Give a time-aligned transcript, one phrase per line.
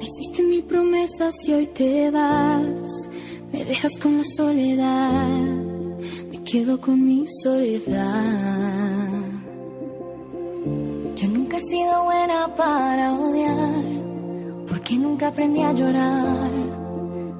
[0.00, 0.06] ¿Qué?
[0.06, 3.08] Hiciste mi promesa si hoy te vas,
[3.52, 5.28] me dejas con la soledad,
[6.30, 9.24] me quedo con mi soledad.
[11.16, 13.84] Yo nunca he sido buena para odiar,
[14.68, 16.50] porque nunca aprendí a llorar.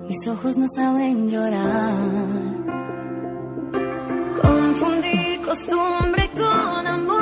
[0.08, 2.54] Mis ojos no saben llorar.
[4.41, 7.13] Confundí costumbre con amor,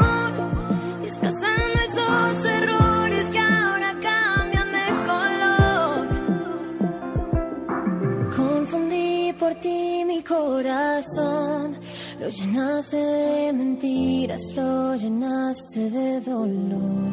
[9.53, 11.79] por ti mi corazón.
[12.21, 17.13] Lo llenaste de mentiras, lo llenaste de dolor.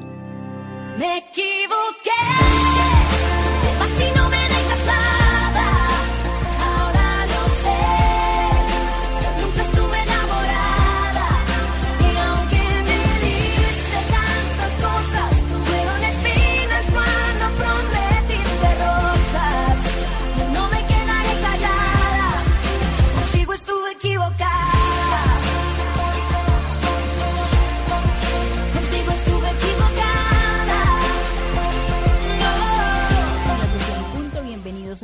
[0.97, 2.21] Me equivoqué,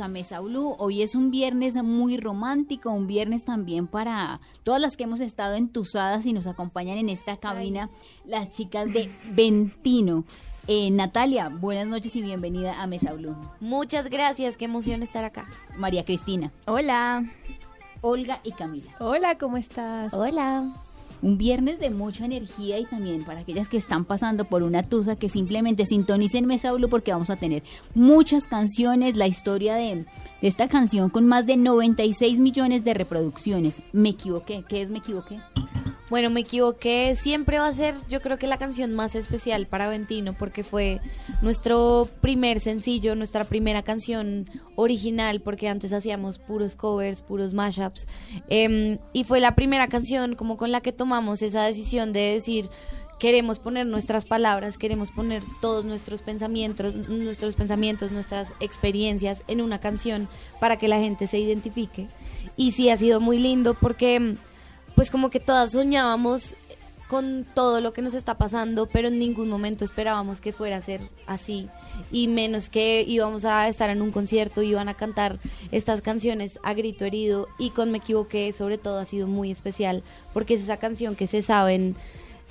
[0.06, 0.76] a Mesa Blue.
[0.78, 5.56] Hoy es un viernes muy romántico, un viernes también para todas las que hemos estado
[5.56, 7.90] entusadas y nos acompañan en esta cabina,
[8.24, 10.24] las chicas de Ventino.
[10.68, 13.36] Eh, Natalia, buenas noches y bienvenida a Mesa Blue.
[13.60, 15.46] Muchas gracias, qué emoción estar acá.
[15.76, 17.24] María Cristina, Hola.
[18.00, 18.92] Olga y Camila.
[19.00, 20.14] Hola, ¿cómo estás?
[20.14, 20.72] Hola.
[21.22, 25.16] Un viernes de mucha energía y también para aquellas que están pasando por una tusa
[25.16, 27.62] que simplemente sintonicen Mesa Blue porque vamos a tener
[27.94, 30.04] muchas canciones, la historia de,
[30.42, 33.82] esta canción con más de 96 millones de reproducciones.
[33.92, 35.40] Me equivoqué, ¿qué es Me equivoqué?
[36.08, 39.88] Bueno, me equivoqué, siempre va a ser yo creo que la canción más especial para
[39.88, 41.00] Ventino porque fue
[41.42, 48.06] nuestro primer sencillo, nuestra primera canción original porque antes hacíamos puros covers, puros mashups
[48.48, 52.70] em, y fue la primera canción como con la que tomamos esa decisión de decir
[53.18, 59.80] queremos poner nuestras palabras, queremos poner todos nuestros pensamientos, nuestros pensamientos, nuestras experiencias en una
[59.80, 60.28] canción
[60.60, 62.08] para que la gente se identifique.
[62.56, 64.36] Y sí ha sido muy lindo porque
[64.94, 66.54] pues como que todas soñábamos
[67.08, 70.82] con todo lo que nos está pasando, pero en ningún momento esperábamos que fuera a
[70.82, 71.68] ser así,
[72.10, 75.38] y menos que íbamos a estar en un concierto, iban a cantar
[75.70, 80.02] estas canciones a grito herido, y con Me Equivoqué sobre todo ha sido muy especial,
[80.32, 81.94] porque es esa canción que se saben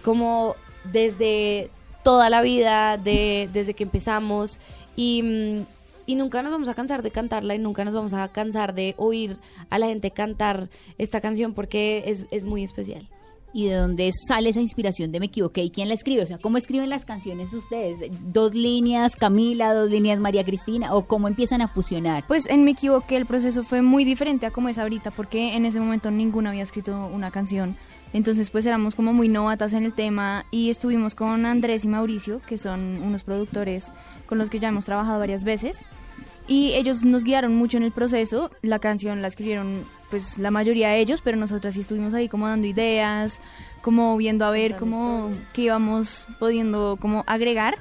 [0.06, 0.56] como
[0.94, 1.72] desde
[2.04, 4.60] toda la vida, de, desde que empezamos,
[4.96, 5.66] y, mm,
[6.06, 8.94] y nunca nos vamos a cansar de cantarla y nunca nos vamos a cansar de
[8.98, 9.38] oír
[9.72, 13.10] a la gente cantar esta canción porque es, es muy especial.
[13.52, 15.64] ¿Y de dónde sale esa inspiración de Me equivoqué?
[15.64, 16.22] ¿Y quién la escribe?
[16.22, 18.12] O sea, ¿cómo escriben las canciones ustedes?
[18.22, 20.94] ¿Dos líneas Camila, dos líneas María Cristina?
[20.94, 22.28] ¿O cómo empiezan a fusionar?
[22.28, 25.66] Pues en Me equivoqué, el proceso fue muy diferente a como es ahorita, porque en
[25.66, 27.78] ese momento ninguna había escrito una canción.
[28.16, 32.42] Entonces pues éramos como muy novatas en el tema y estuvimos con Andrés y Mauricio,
[32.48, 33.92] que son unos productores
[34.26, 35.84] con los que ya hemos trabajado varias veces.
[36.48, 38.52] Y ellos nos guiaron mucho en el proceso.
[38.62, 42.48] La canción la escribieron pues la mayoría de ellos, pero nosotras sí estuvimos ahí como
[42.48, 43.42] dando ideas,
[43.82, 47.80] como viendo a ver cómo qué íbamos pudiendo como agregar.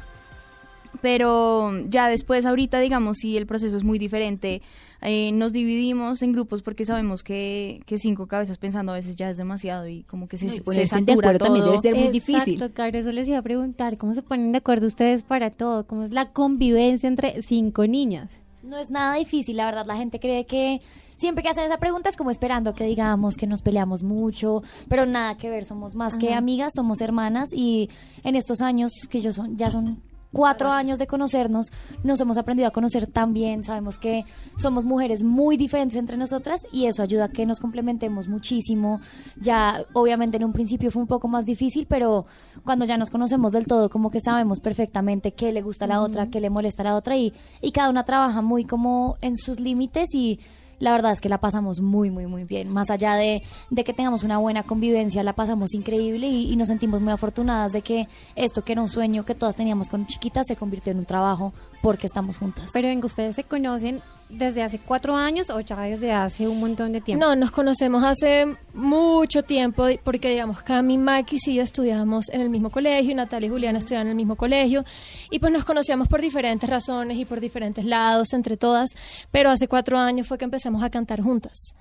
[1.01, 4.63] Pero ya después, ahorita, digamos, sí, el proceso es muy diferente.
[5.03, 9.29] Eh, nos dividimos en grupos porque sabemos que, que cinco cabezas pensando a veces ya
[9.29, 11.73] es demasiado y como que se, se ponerse de acuerdo también todo.
[11.73, 12.63] debe ser muy difícil.
[12.63, 15.87] Exacto, eso les iba a preguntar, ¿cómo se ponen de acuerdo ustedes para todo?
[15.87, 18.31] ¿Cómo es la convivencia entre cinco niñas?
[18.63, 19.85] No es nada difícil, la verdad.
[19.87, 20.81] La gente cree que
[21.17, 25.05] siempre que hacen esa pregunta es como esperando que digamos que nos peleamos mucho, pero
[25.05, 25.67] nada que ver.
[25.67, 27.91] Somos más que amigas, somos hermanas y
[28.23, 30.01] en estos años que yo son, ya son
[30.35, 31.73] cuatro años de conocernos,
[32.03, 34.25] nos hemos aprendido a conocer tan bien, sabemos que
[34.59, 39.01] somos mujeres muy diferentes entre nosotras y eso ayuda a que nos complementemos muchísimo.
[39.41, 42.27] Ya, obviamente, en un principio fue un poco más difícil, pero
[42.65, 46.03] cuando ya nos conocemos del todo, como que sabemos perfectamente qué le gusta a la
[46.03, 47.33] otra, qué le molesta a la otra y,
[47.63, 50.41] y cada una trabaja muy como en sus límites y
[50.85, 52.69] la verdad es que la pasamos muy, muy, muy bien.
[52.69, 57.01] Más allá de, de que tengamos una buena convivencia, la pasamos increíble y, nos sentimos
[57.01, 60.57] muy afortunadas de que esto que era un sueño que todas teníamos cuando chiquitas se
[60.57, 62.71] convirtió en un trabajo porque estamos juntas.
[62.75, 64.03] Pero venga, ustedes se conocen
[64.39, 67.25] desde hace cuatro años o ya desde hace un montón de tiempo.
[67.25, 70.99] No, nos conocemos hace mucho tiempo porque, digamos, Cami,
[71.47, 74.85] y yo estudiamos en el mismo colegio, Natalia y Juliana estudiaban en el mismo colegio
[75.31, 78.91] y pues nos conocíamos por diferentes razones y por diferentes lados entre todas,
[79.31, 81.75] pero hace cuatro años fue que empezamos a cantar juntas.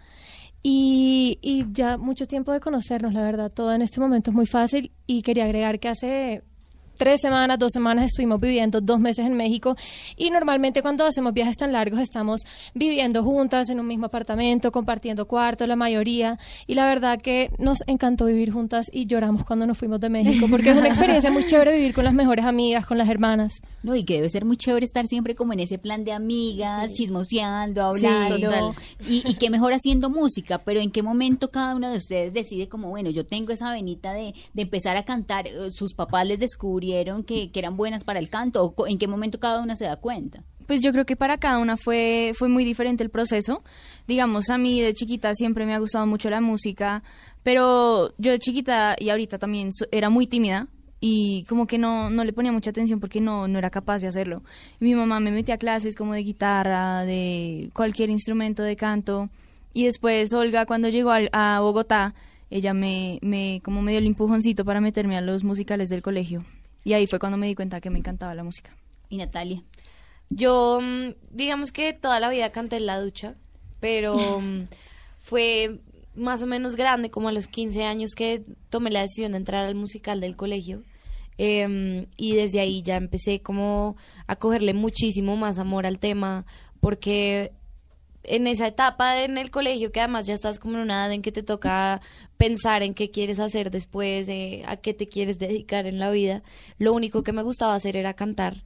[0.61, 4.45] Y, y ya mucho tiempo de conocernos, la verdad, todo en este momento es muy
[4.45, 6.43] fácil y quería agregar que hace
[6.97, 9.75] tres semanas, dos semanas estuvimos viviendo dos meses en México
[10.15, 12.41] y normalmente cuando hacemos viajes tan largos estamos
[12.73, 16.37] viviendo juntas en un mismo apartamento, compartiendo cuarto, la mayoría
[16.67, 20.47] y la verdad que nos encantó vivir juntas y lloramos cuando nos fuimos de México
[20.49, 23.53] porque es una experiencia muy chévere vivir con las mejores amigas, con las hermanas.
[23.83, 26.91] No, y que debe ser muy chévere estar siempre como en ese plan de amigas,
[26.93, 28.39] chismoseando, hablando.
[28.39, 28.71] total.
[29.07, 32.67] y, y qué mejor haciendo música, pero en qué momento cada una de ustedes decide
[32.69, 36.39] como, bueno, yo tengo esa venita de, de empezar a cantar, eh, sus papás les
[36.83, 39.85] descubrieron que, que eran buenas para el canto, o en qué momento cada una se
[39.85, 40.43] da cuenta.
[40.67, 43.63] Pues yo creo que para cada una fue, fue muy diferente el proceso.
[44.07, 47.03] Digamos, a mí de chiquita siempre me ha gustado mucho la música,
[47.43, 50.67] pero yo de chiquita y ahorita también era muy tímida
[51.01, 54.07] y como que no, no le ponía mucha atención porque no, no era capaz de
[54.07, 54.41] hacerlo.
[54.79, 59.29] Mi mamá me metía a clases como de guitarra, de cualquier instrumento de canto.
[59.73, 62.13] Y después Olga, cuando llegó al- a Bogotá,
[62.49, 66.45] ella me, me, como me dio el empujoncito para meterme a los musicales del colegio.
[66.83, 68.75] Y ahí fue cuando me di cuenta que me encantaba la música.
[69.09, 69.63] Y Natalia.
[70.29, 73.35] Yo, mm, digamos que toda la vida canté en la ducha,
[73.79, 74.67] pero mm,
[75.19, 75.79] fue
[76.15, 79.65] más o menos grande, como a los 15 años que tomé la decisión de entrar
[79.65, 80.83] al musical del colegio.
[81.37, 83.95] Em, y desde ahí ya empecé como
[84.27, 86.45] a cogerle muchísimo más amor al tema,
[86.79, 87.53] porque
[88.23, 91.21] en esa etapa en el colegio, que además ya estás como en una edad en
[91.21, 92.01] que te toca
[92.37, 96.43] pensar en qué quieres hacer después, eh, a qué te quieres dedicar en la vida,
[96.77, 98.63] lo único que me gustaba hacer era cantar.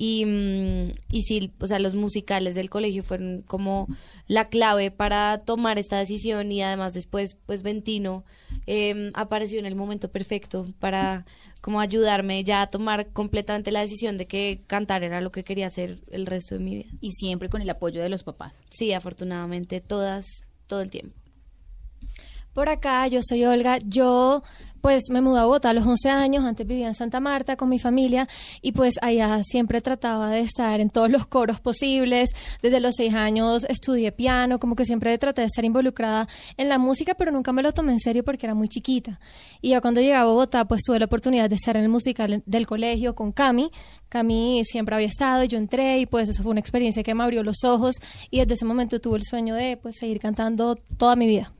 [0.00, 3.88] Y, mm, y sí, o sea, los musicales del colegio fueron como
[4.28, 8.24] la clave para tomar esta decisión y además después, pues Ventino
[8.68, 11.26] eh, apareció en el momento perfecto para
[11.60, 15.66] como ayudarme ya a tomar completamente la decisión de que cantar era lo que quería
[15.66, 16.90] hacer el resto de mi vida.
[17.00, 18.52] Y siempre con el apoyo de los papás.
[18.70, 20.24] Sí, afortunadamente todas,
[20.68, 21.18] todo el tiempo.
[22.58, 23.78] Por acá, yo soy Olga.
[23.84, 24.42] Yo,
[24.80, 26.44] pues, me mudé a Bogotá a los 11 años.
[26.44, 28.28] Antes vivía en Santa Marta con mi familia
[28.62, 32.30] y, pues, allá siempre trataba de estar en todos los coros posibles.
[32.62, 36.78] Desde los 6 años estudié piano, como que siempre traté de estar involucrada en la
[36.78, 39.20] música, pero nunca me lo tomé en serio porque era muy chiquita.
[39.60, 42.42] Y ya cuando llegué a Bogotá, pues, tuve la oportunidad de estar en el musical
[42.44, 43.70] del colegio con Cami.
[44.08, 47.42] Cami siempre había estado yo entré y, pues, eso fue una experiencia que me abrió
[47.42, 47.96] los ojos
[48.30, 51.52] y desde ese momento tuve el sueño de, pues, seguir cantando toda mi vida.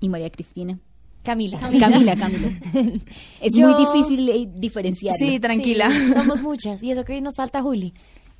[0.00, 0.78] Y María Cristina.
[1.22, 1.58] Camila.
[1.58, 2.48] Camila, Camila.
[3.40, 5.14] es Yo- muy difícil eh, diferenciar.
[5.14, 5.90] Sí, tranquila.
[5.90, 6.82] Sí, somos muchas.
[6.82, 7.92] Y eso que nos falta Juli.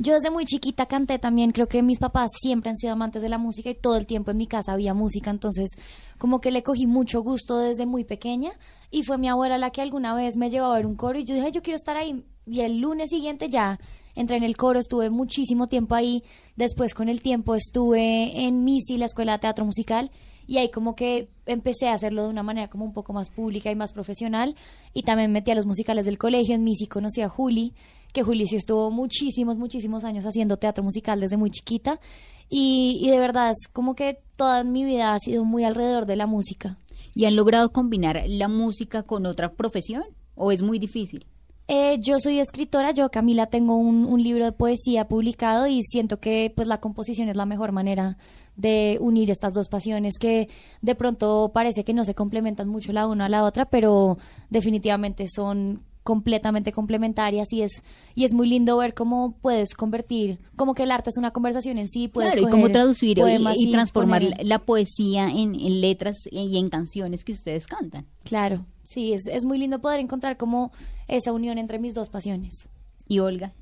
[0.02, 3.28] Yo desde muy chiquita canté también, creo que mis papás siempre han sido amantes de
[3.28, 5.68] la música y todo el tiempo en mi casa había música, entonces
[6.16, 8.50] como que le cogí mucho gusto desde muy pequeña
[8.90, 11.24] y fue mi abuela la que alguna vez me llevó a ver un coro y
[11.24, 12.24] yo dije, "Ay, yo quiero estar ahí.
[12.46, 13.78] Y el lunes siguiente ya
[14.14, 16.22] entré en el coro, estuve muchísimo tiempo ahí,
[16.56, 20.10] después con el tiempo estuve en MISI, la Escuela de Teatro Musical,
[20.50, 23.70] y ahí como que empecé a hacerlo de una manera como un poco más pública
[23.70, 24.56] y más profesional
[24.92, 27.72] y también metí a los musicales del colegio, en MISI conocí a Juli,
[28.12, 32.00] que Juli sí estuvo muchísimos, muchísimos años haciendo teatro musical desde muy chiquita
[32.48, 36.16] y, y de verdad es como que toda mi vida ha sido muy alrededor de
[36.16, 36.78] la música.
[37.14, 40.02] ¿Y han logrado combinar la música con otra profesión?
[40.34, 41.26] ¿O es muy difícil?
[41.72, 46.18] Eh, yo soy escritora, yo Camila tengo un, un libro de poesía publicado y siento
[46.18, 48.18] que pues la composición es la mejor manera
[48.56, 50.48] de unir estas dos pasiones que
[50.82, 55.28] de pronto parece que no se complementan mucho la una a la otra, pero definitivamente
[55.28, 57.84] son completamente complementarias y es
[58.16, 61.78] y es muy lindo ver cómo puedes convertir como que el arte es una conversación
[61.78, 63.18] en sí puedes Claro, y cómo traducir
[63.54, 68.06] y, transformar la, la poesía en, en letras y en canciones que ustedes cantan.
[68.24, 70.72] claro sí es, es muy lindo poder encontrar como
[71.10, 72.68] esa unión entre mis dos pasiones
[73.06, 73.52] Y Olga.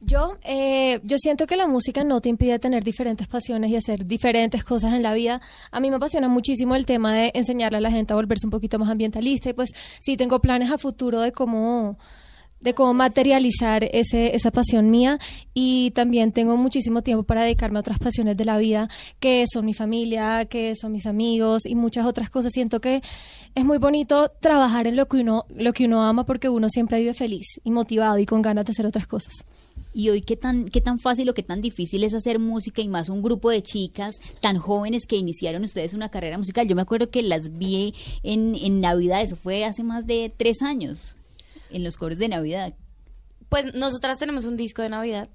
[0.00, 4.04] Yo, eh, yo siento que la música no te impide tener diferentes pasiones y hacer
[4.04, 5.40] diferentes cosas en la vida.
[5.70, 8.50] A mí me apasiona muchísimo el tema de enseñarle a la gente a volverse un
[8.50, 11.96] poquito más ambientalista y pues sí tengo planes a futuro de cómo
[12.64, 15.18] de cómo materializar ese, esa pasión mía
[15.52, 18.88] y también tengo muchísimo tiempo para dedicarme a otras pasiones de la vida,
[19.20, 22.52] que son mi familia, que son mis amigos y muchas otras cosas.
[22.52, 23.02] Siento que
[23.54, 27.00] es muy bonito trabajar en lo que uno, lo que uno ama porque uno siempre
[27.00, 29.34] vive feliz y motivado y con ganas de hacer otras cosas.
[29.92, 32.88] Y hoy, ¿qué tan, ¿qué tan fácil o qué tan difícil es hacer música y
[32.88, 36.66] más un grupo de chicas tan jóvenes que iniciaron ustedes una carrera musical?
[36.66, 37.92] Yo me acuerdo que las vi
[38.22, 41.16] en, en Navidad, eso fue hace más de tres años,
[41.74, 42.74] en los coros de Navidad.
[43.48, 45.28] Pues nosotras tenemos un disco de Navidad,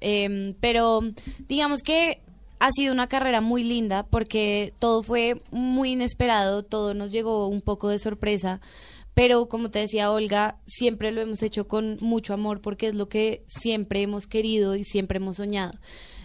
[0.00, 1.00] em, pero
[1.48, 2.22] digamos que
[2.58, 7.60] ha sido una carrera muy linda porque todo fue muy inesperado, todo nos llegó un
[7.60, 8.60] poco de sorpresa,
[9.14, 13.08] pero como te decía Olga, siempre lo hemos hecho con mucho amor porque es lo
[13.08, 15.72] que siempre hemos querido y siempre hemos soñado.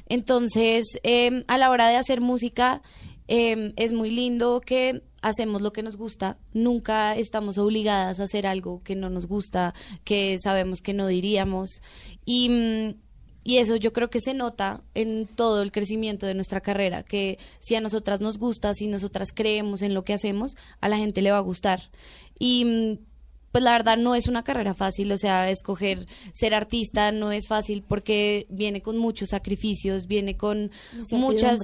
[0.08, 2.82] Entonces, em, a la hora de hacer música,
[3.28, 8.48] em, es muy lindo que hacemos lo que nos gusta, nunca estamos obligadas a hacer
[8.48, 9.74] algo que no nos gusta,
[10.04, 11.82] que sabemos que no diríamos.
[12.26, 12.96] Y, mm,
[13.44, 17.40] y eso yo creo que se nota en todo el crecimiento de nuestra carrera, que
[17.60, 21.22] si a nosotras nos gusta, si nosotras creemos en lo que hacemos, a la gente
[21.22, 21.90] le va a gustar.
[22.38, 23.12] Y mm,
[23.52, 27.48] pues la verdad no es una carrera fácil, o sea, escoger ser artista no es
[27.48, 30.72] fácil porque viene con muchos sacrificios, viene con
[31.12, 31.60] muchas.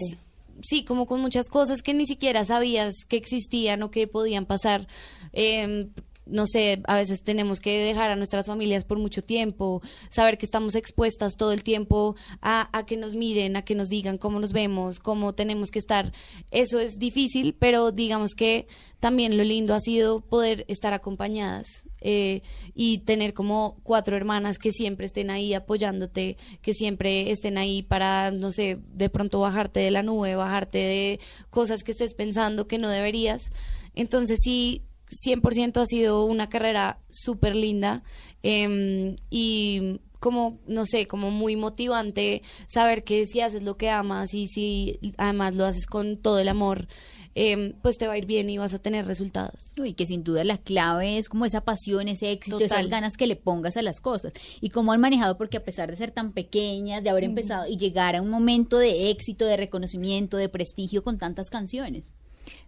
[0.61, 4.87] Sí, como con muchas cosas que ni siquiera sabías que existían o que podían pasar.
[5.33, 5.89] Eh,
[6.29, 10.45] no sé, a veces tenemos que dejar a nuestras familias por mucho tiempo, saber que
[10.45, 14.39] estamos expuestas todo el tiempo a, a que nos miren, a que nos digan cómo
[14.39, 16.13] nos vemos, cómo tenemos que estar.
[16.51, 18.67] Eso es difícil, pero digamos que
[18.99, 22.41] también lo lindo ha sido poder estar acompañadas eh,
[22.73, 28.31] y tener como cuatro hermanas que siempre estén ahí apoyándote, que siempre estén ahí para,
[28.31, 32.77] no sé, de pronto bajarte de la nube, bajarte de cosas que estés pensando que
[32.77, 33.51] no deberías.
[33.95, 34.83] Entonces sí,
[35.25, 38.03] 100% ha sido una carrera súper linda
[38.43, 44.33] em, y como, no sé, como muy motivante saber que si haces lo que amas
[44.33, 46.87] y si además lo haces con todo el amor,
[47.35, 49.73] em, pues te va a ir bien y vas a tener resultados.
[49.77, 52.79] Y que sin duda la clave es como esa pasión, ese éxito, Total.
[52.79, 54.33] esas ganas que le pongas a las cosas.
[54.59, 57.77] Y cómo han manejado, porque a pesar de ser tan pequeñas, de haber empezado y
[57.77, 62.11] llegar a un momento de éxito, de reconocimiento, de prestigio con tantas canciones.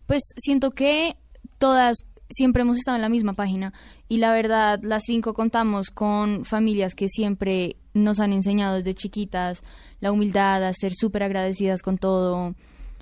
[0.05, 1.15] Pues siento que
[1.57, 1.97] todas
[2.29, 3.73] siempre hemos estado en la misma página
[4.07, 9.63] y la verdad las cinco contamos con familias que siempre nos han enseñado desde chiquitas
[9.99, 12.55] la humildad, a ser súper agradecidas con todo.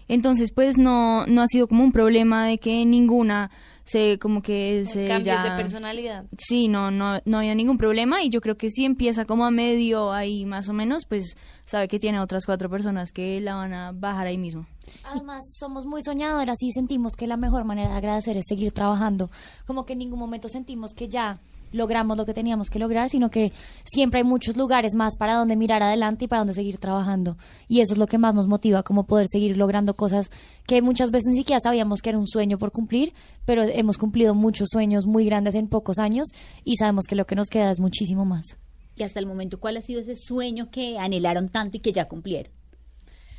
[0.07, 3.51] Entonces pues no, no ha sido como un problema de que ninguna
[3.88, 6.25] se como que se Cambios ya- de personalidad.
[6.38, 9.51] Sí, no, no, no había ningún problema y yo creo que si empieza como a
[9.51, 13.74] medio ahí más o menos, pues sabe que tiene otras cuatro personas que la van
[13.74, 14.67] a bajar ahí mismo.
[15.06, 19.29] Además, somos muy soñadoras y sentimos que la mejor manera de agradecer es seguir trabajando.
[19.65, 21.39] Como que en ningún momento sentimos que ya
[21.71, 23.51] logramos lo que teníamos que lograr, sino que
[23.83, 27.38] siempre hay muchos lugares más para donde mirar adelante y para donde seguir trabajando.
[27.67, 30.31] Y eso es lo que más nos motiva, como poder seguir logrando cosas
[30.65, 33.13] que muchas veces ni siquiera sabíamos que era un sueño por cumplir,
[33.45, 36.27] pero hemos cumplido muchos sueños muy grandes en pocos años
[36.63, 38.57] y sabemos que lo que nos queda es muchísimo más.
[38.95, 42.07] Y hasta el momento, ¿cuál ha sido ese sueño que anhelaron tanto y que ya
[42.07, 42.51] cumplieron?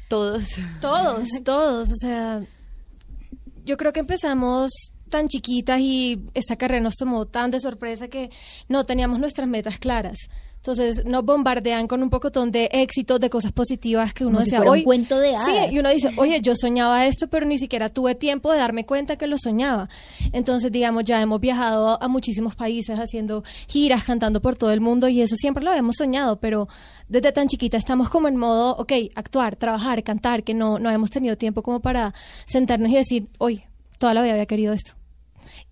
[0.08, 0.56] Todos.
[0.80, 1.90] Todos, todos.
[1.90, 2.42] O sea,
[3.64, 4.70] yo creo que empezamos
[5.08, 8.30] tan chiquitas y esta carrera nos tomó tan de sorpresa que
[8.68, 10.18] no teníamos nuestras metas claras.
[10.56, 14.50] Entonces nos bombardean con un pocotón de éxitos, de cosas positivas que uno Como si
[14.50, 15.72] decía, fuera un cuento de Sí, hadas.
[15.72, 19.16] y uno dice, oye, yo soñaba esto, pero ni siquiera tuve tiempo de darme cuenta
[19.16, 19.88] que lo soñaba.
[20.32, 25.08] Entonces, digamos, ya hemos viajado a muchísimos países haciendo giras, cantando por todo el mundo
[25.08, 26.66] y eso siempre lo habíamos soñado, pero
[27.08, 31.10] desde tan chiquita estamos como en modo, ok, actuar, trabajar, cantar, que no, no hemos
[31.10, 32.14] tenido tiempo como para
[32.46, 34.97] sentarnos y decir, oye, toda la vida había querido esto.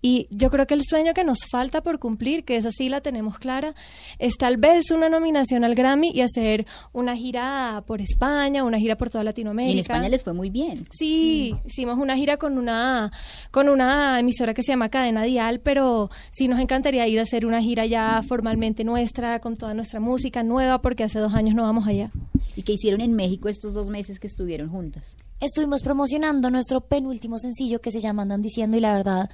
[0.01, 3.01] Y yo creo que el sueño que nos falta por cumplir, que esa sí la
[3.01, 3.73] tenemos clara,
[4.19, 8.95] es tal vez una nominación al Grammy y hacer una gira por España, una gira
[8.95, 9.71] por toda Latinoamérica.
[9.71, 10.85] Y en España les fue muy bien.
[10.91, 13.11] Sí, hicimos una gira con una
[13.51, 17.45] con una emisora que se llama Cadena Dial, pero sí nos encantaría ir a hacer
[17.45, 21.63] una gira ya formalmente nuestra, con toda nuestra música nueva, porque hace dos años no
[21.63, 22.11] vamos allá.
[22.55, 25.15] ¿Y qué hicieron en México estos dos meses que estuvieron juntas?
[25.39, 29.29] Estuvimos promocionando nuestro penúltimo sencillo que se llama Andan Diciendo y la verdad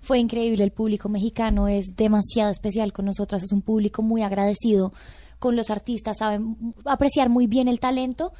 [0.00, 0.64] fue increíble.
[0.64, 4.92] El público mexicano es demasiado especial con nosotras, es un público muy agradecido
[5.38, 8.32] con los artistas, saben apreciar muy bien el talento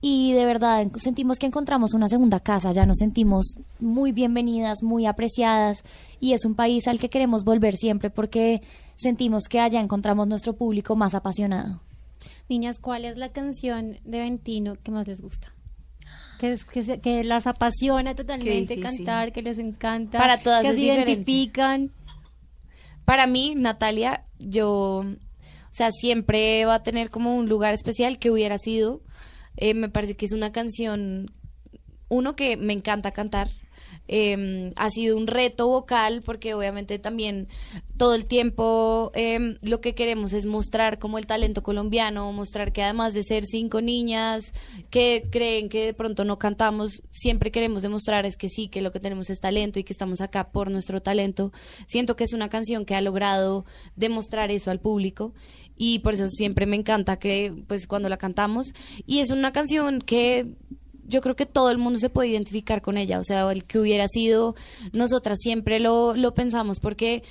[0.00, 4.82] y de verdad en- sentimos que encontramos una segunda casa, ya nos sentimos muy bienvenidas,
[4.82, 5.84] muy apreciadas
[6.20, 8.62] y es un país al que queremos volver siempre porque
[8.96, 11.80] sentimos que allá encontramos nuestro público más apasionado.
[12.48, 15.52] Niñas, ¿cuál es la canción de Ventino que más les gusta?
[16.42, 20.70] Que, es- que, se- que las apasiona totalmente cantar, que les encanta, Para todas que
[20.70, 21.12] se diferente.
[21.12, 21.92] identifican.
[23.04, 28.32] Para mí, Natalia, yo, o sea, siempre va a tener como un lugar especial que
[28.32, 29.02] hubiera sido.
[29.56, 31.30] Eh, me parece que es una canción,
[32.08, 33.48] uno que me encanta cantar.
[34.08, 37.48] Eh, ha sido un reto vocal porque obviamente también
[37.96, 42.82] todo el tiempo eh, lo que queremos es mostrar como el talento colombiano, mostrar que
[42.82, 44.52] además de ser cinco niñas
[44.90, 48.92] que creen que de pronto no cantamos, siempre queremos demostrar es que sí, que lo
[48.92, 51.52] que tenemos es talento y que estamos acá por nuestro talento.
[51.86, 53.64] Siento que es una canción que ha logrado
[53.96, 55.32] demostrar eso al público
[55.76, 58.74] y por eso siempre me encanta que pues cuando la cantamos
[59.06, 60.56] y es una canción que
[61.12, 63.78] yo creo que todo el mundo se puede identificar con ella, o sea, el que
[63.78, 64.56] hubiera sido,
[64.92, 67.22] nosotras siempre lo, lo pensamos, porque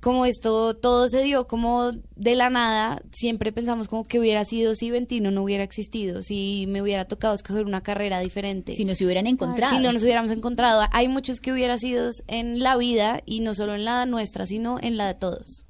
[0.00, 4.74] como esto todo se dio como de la nada, siempre pensamos como que hubiera sido
[4.74, 8.74] si Ventino no hubiera existido, si me hubiera tocado escoger una carrera diferente.
[8.74, 9.74] Si nos hubieran encontrado.
[9.74, 10.82] Si no nos hubiéramos encontrado.
[10.92, 14.78] Hay muchos que hubiera sido en la vida, y no solo en la nuestra, sino
[14.80, 15.65] en la de todos.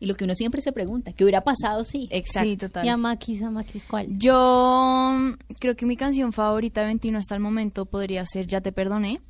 [0.00, 2.08] Y lo que uno siempre se pregunta, ¿qué hubiera pasado si?
[2.10, 2.48] Exacto.
[2.48, 2.86] Sí, total.
[2.86, 4.06] Y a Maquis, a Maquis, ¿cuál?
[4.18, 8.62] Yo mm, creo que mi canción favorita de Ventino hasta el momento podría ser Ya
[8.62, 9.20] te perdoné.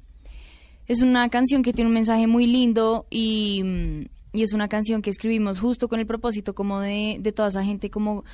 [0.87, 4.01] Es una canción que tiene un mensaje muy lindo y, mm,
[4.33, 7.65] y es una canción que escribimos justo con el propósito como de, de toda esa
[7.65, 8.25] gente como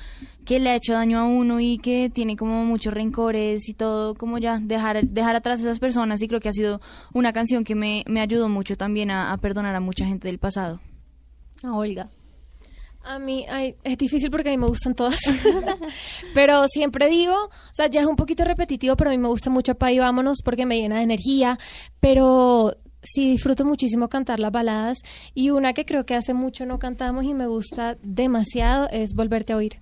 [0.45, 4.13] que le ha hecho daño a uno y que tiene como muchos rencores y todo,
[4.13, 6.81] como ya dejar, dejar atrás a esas personas y creo que ha sido
[7.13, 10.37] una canción que me, me ayudó mucho también a, a perdonar a mucha gente del
[10.37, 10.79] pasado.
[11.63, 12.09] A Olga.
[13.07, 15.17] A mí ay, es difícil porque a mí me gustan todas.
[16.33, 19.49] pero siempre digo, o sea, ya es un poquito repetitivo, pero a mí me gusta
[19.49, 21.57] mucho Pa' y Vámonos porque me llena de energía.
[22.01, 24.97] Pero sí disfruto muchísimo cantar las baladas.
[25.33, 29.53] Y una que creo que hace mucho no cantamos y me gusta demasiado es Volverte
[29.53, 29.79] a Oír.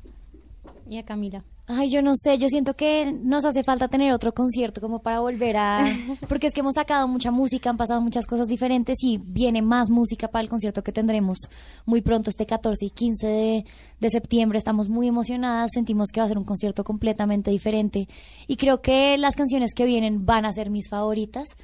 [0.88, 1.44] Y a Camila.
[1.67, 5.19] Ay, yo no sé, yo siento que nos hace falta tener otro concierto como para
[5.19, 5.84] volver a...
[6.29, 9.89] Porque es que hemos sacado mucha música, han pasado muchas cosas diferentes y viene más
[9.89, 11.39] música para el concierto que tendremos
[11.88, 13.65] muy pronto, este 14 y 15 de,
[14.00, 14.60] de septiembre.
[14.60, 18.07] Estamos muy emocionadas, sentimos que va a ser un concierto completamente diferente
[18.45, 21.55] y creo que las canciones que vienen van a ser mis favoritas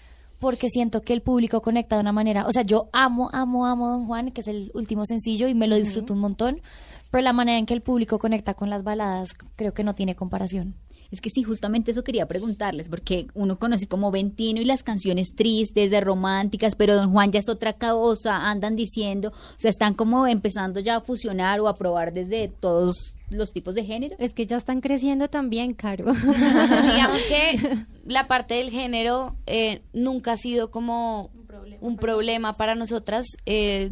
[0.41, 2.48] porque siento que el público conecta de una manera...
[2.48, 5.53] O sea, yo amo, amo, amo a Don Juan, que es el último sencillo y
[5.53, 6.61] me lo disfruto un montón,
[7.12, 10.16] pero la manera en que el público conecta con las baladas creo que no tiene
[10.16, 10.76] comparación.
[11.12, 15.36] Es que sí, justamente eso quería preguntarles, porque uno conoce como Ventino y las canciones
[15.36, 19.94] tristes, de románticas, pero Don Juan ya es otra cosa, andan diciendo, o sea, están
[19.94, 24.16] como empezando ya a fusionar o a probar desde todos los tipos de género.
[24.20, 26.06] Es que ya están creciendo también, Caro.
[26.14, 27.60] Digamos que
[28.06, 31.30] la parte del género eh, nunca ha sido como
[31.82, 33.26] un problema, para nosotras.
[33.46, 33.92] Eh,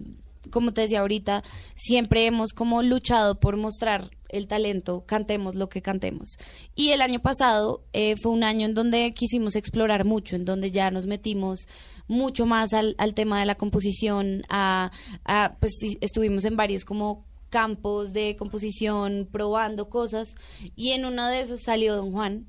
[0.50, 1.44] como te decía ahorita,
[1.76, 6.38] siempre hemos como luchado por mostrar el talento, cantemos lo que cantemos.
[6.76, 10.70] Y el año pasado eh, fue un año en donde quisimos explorar mucho, en donde
[10.72, 11.62] ya nos metimos
[12.08, 14.92] mucho más al, al tema de la composición, a,
[15.26, 20.36] a, pues estuvimos en varios como campos de composición, probando cosas,
[20.76, 22.46] y en uno de esos salió Don Juan,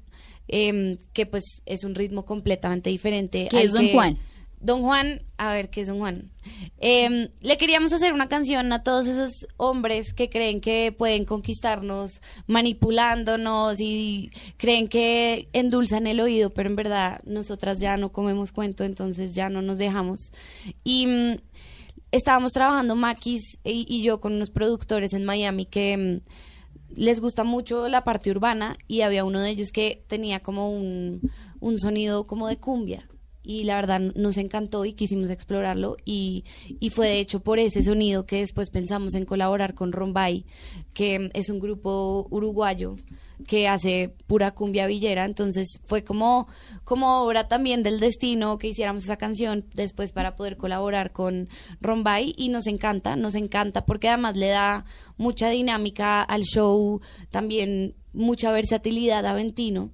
[0.48, 3.48] em, que pues es un ritmo completamente diferente.
[3.50, 4.18] ¿Qué es Don que- Juan?
[4.60, 6.30] Don Juan, a ver, ¿qué es Don Juan?
[6.78, 12.20] Em, le queríamos hacer una canción a todos esos hombres que creen que pueden conquistarnos
[12.46, 18.84] manipulándonos y creen que endulzan el oído, pero en verdad nosotras ya no comemos cuento,
[18.84, 20.30] entonces ya no nos dejamos.
[20.84, 21.36] Y mm,
[22.12, 27.44] estábamos trabajando Maquis y, y yo con unos productores en Miami que mm, les gusta
[27.44, 32.46] mucho la parte urbana y había uno de ellos que tenía como un sonido como
[32.46, 33.09] de cumbia
[33.42, 36.44] y la verdad nos encantó y quisimos explorarlo y,
[36.78, 40.44] y fue de hecho por ese sonido que después pensamos en colaborar con Rombay,
[40.92, 42.96] que es un grupo uruguayo
[43.46, 46.48] que hace pura cumbia villera, entonces fue como,
[46.84, 51.48] como obra también del destino que hiciéramos esa canción después para poder colaborar con
[51.80, 54.84] Rombay y nos encanta, nos encanta porque además le da
[55.16, 57.00] mucha dinámica al show,
[57.30, 59.90] también mucha versatilidad a Ventino.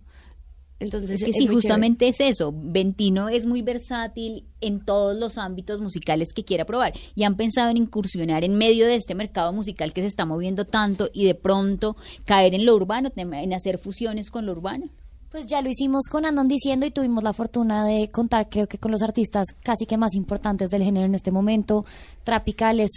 [0.79, 2.53] Entonces, Es que sí, justamente es eso.
[2.55, 6.93] Ventino es muy versátil en todos los ámbitos musicales que quiera probar.
[7.15, 10.67] Y han pensado en incursionar en medio de este mercado musical que se está moviendo
[10.67, 14.91] tanto y de pronto caer en lo urbano, en hacer fusiones con lo urbano.
[15.31, 18.79] Pues ya lo hicimos con Andan Diciendo y tuvimos la fortuna de contar, creo que
[18.79, 21.85] con los artistas casi que más importantes del género en este momento.
[22.23, 22.91] Trapical es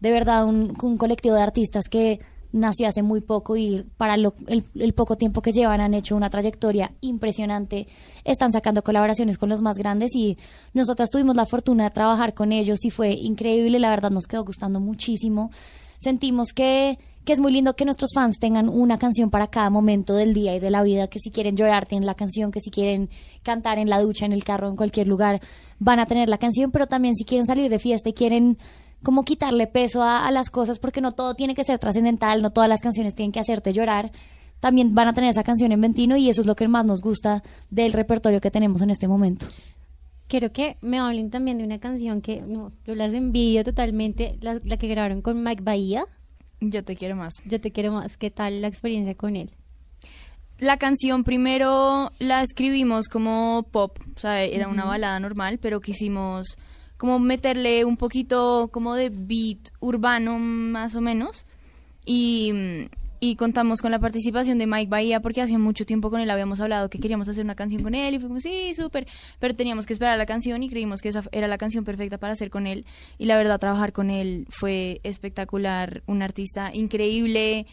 [0.00, 2.20] de verdad un, un colectivo de artistas que
[2.54, 6.16] nació hace muy poco y para lo- el, el poco tiempo que llevan han hecho
[6.16, 7.86] una trayectoria impresionante.
[8.24, 10.38] Están sacando colaboraciones con los más grandes y
[10.72, 13.78] nosotras tuvimos la fortuna de trabajar con ellos y fue increíble.
[13.78, 15.50] La verdad nos quedó gustando muchísimo.
[15.98, 20.12] Sentimos que que es muy lindo que nuestros fans tengan una canción para cada momento
[20.12, 22.70] del día y de la vida, que si quieren llorar tienen la canción, que si
[22.70, 23.08] quieren
[23.42, 25.40] cantar en la ducha, en el carro, en cualquier lugar,
[25.78, 28.58] van a tener la canción, pero también si quieren salir de fiesta y quieren
[29.04, 32.50] como quitarle peso a, a las cosas porque no todo tiene que ser trascendental, no
[32.50, 34.10] todas las canciones tienen que hacerte llorar.
[34.58, 37.02] También van a tener esa canción en Ventino y eso es lo que más nos
[37.02, 39.46] gusta del repertorio que tenemos en este momento.
[40.26, 44.58] Quiero que me hablen también de una canción que no, yo las envidio totalmente, la,
[44.64, 46.04] la que grabaron con Mike Bahía.
[46.60, 47.34] Yo te quiero más.
[47.44, 48.16] Yo te quiero más.
[48.16, 49.50] ¿Qué tal la experiencia con él?
[50.60, 56.56] La canción primero la escribimos como pop, o sea, era una balada normal, pero quisimos
[57.04, 61.44] como meterle un poquito como de beat urbano más o menos.
[62.06, 62.88] Y,
[63.36, 66.88] contamos con la participación de Mike Bahía porque hacía mucho tiempo con él habíamos hablado
[66.88, 69.06] que queríamos hacer una canción con él y fue sí, súper,
[69.38, 72.32] pero teníamos que esperar la canción y creímos que esa era la canción perfecta para
[72.32, 72.86] hacer con él.
[73.18, 77.66] Y la verdad trabajar con él fue espectacular, un artista increíble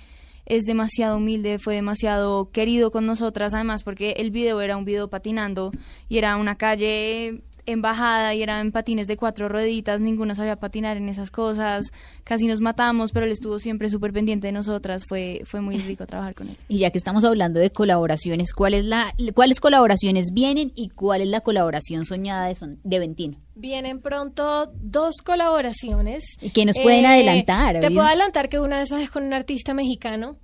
[0.45, 5.09] es demasiado humilde, fue demasiado querido con nosotras, además porque el video era un video
[5.09, 5.71] patinando
[6.09, 10.97] y era una calle en bajada y eran patines de cuatro rueditas, ninguno sabía patinar
[10.97, 11.91] en esas cosas,
[12.24, 16.06] casi nos matamos, pero él estuvo siempre súper pendiente de nosotras, fue, fue muy rico
[16.06, 16.58] trabajar con él.
[16.67, 21.21] Y ya que estamos hablando de colaboraciones, ¿cuál es la, ¿cuáles colaboraciones vienen y cuál
[21.21, 23.38] es la colaboración soñada de, son, de Ventino?
[23.56, 26.24] Vienen pronto dos colaboraciones.
[26.41, 27.80] ¿Y que nos pueden Eh, adelantar?
[27.80, 30.38] Te puedo adelantar que una de esas es con un artista mexicano.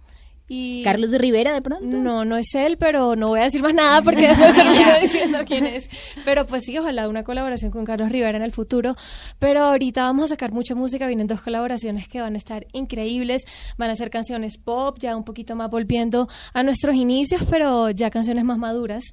[0.50, 1.86] Y ¿Carlos de Rivera de pronto?
[1.86, 5.40] No, no es él, pero no voy a decir más nada porque después termino diciendo
[5.46, 5.90] quién es.
[6.24, 8.96] Pero pues sí, ojalá una colaboración con Carlos Rivera en el futuro.
[9.40, 13.44] Pero ahorita vamos a sacar mucha música, vienen dos colaboraciones que van a estar increíbles.
[13.78, 18.10] Van a ser canciones pop, ya un poquito más volviendo a nuestros inicios, pero ya
[18.10, 19.04] canciones más maduras.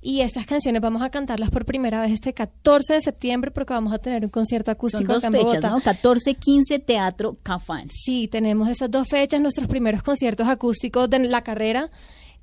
[0.00, 3.92] Y estas canciones vamos a cantarlas por primera vez este 14 de septiembre porque vamos
[3.92, 5.72] a tener un concierto acústico Son dos acá en fechas.
[5.72, 5.80] ¿no?
[5.80, 7.88] 14, 15, Teatro Cafán.
[7.90, 11.90] Sí, tenemos esas dos fechas, nuestros primeros conciertos acústicos de la carrera.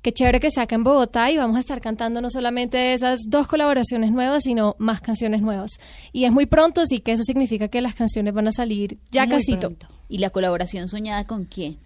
[0.02, 3.46] Qué chévere que saca en Bogotá y vamos a estar cantando no solamente esas dos
[3.46, 5.70] colaboraciones nuevas, sino más canciones nuevas.
[6.12, 9.26] Y es muy pronto, así que eso significa que las canciones van a salir ya
[9.26, 9.60] Muy casito.
[9.60, 9.86] pronto.
[10.08, 11.78] ¿Y la colaboración soñada con quién?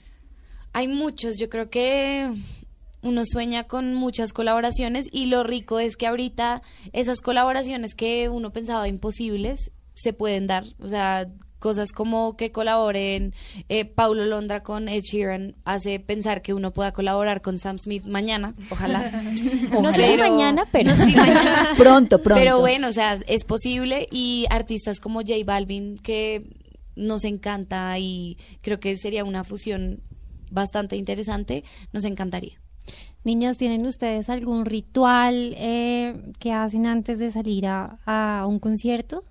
[0.73, 2.33] Hay muchos, yo creo que
[3.03, 6.63] uno sueña con muchas colaboraciones y lo rico es que ahorita
[6.95, 13.35] esas colaboraciones que uno pensaba imposibles se pueden dar, o sea, cosas como que colaboren
[13.69, 18.05] eh, Paulo Londra con Ed Sheeran hace pensar que uno pueda colaborar con Sam Smith
[18.05, 19.11] mañana, ojalá.
[19.71, 21.69] No sé si mañana, pero- no sé si mañana.
[21.77, 22.39] Pronto, pronto.
[22.41, 26.45] Pero bueno, o sea, es posible y artistas como J Balvin que
[26.95, 30.03] nos encanta y creo que sería una fusión
[30.51, 32.61] bastante interesante, nos encantaría.
[33.25, 39.25] Niñas, ¿tienen ustedes algún ritual eh, que hacen antes de salir a, a un concierto?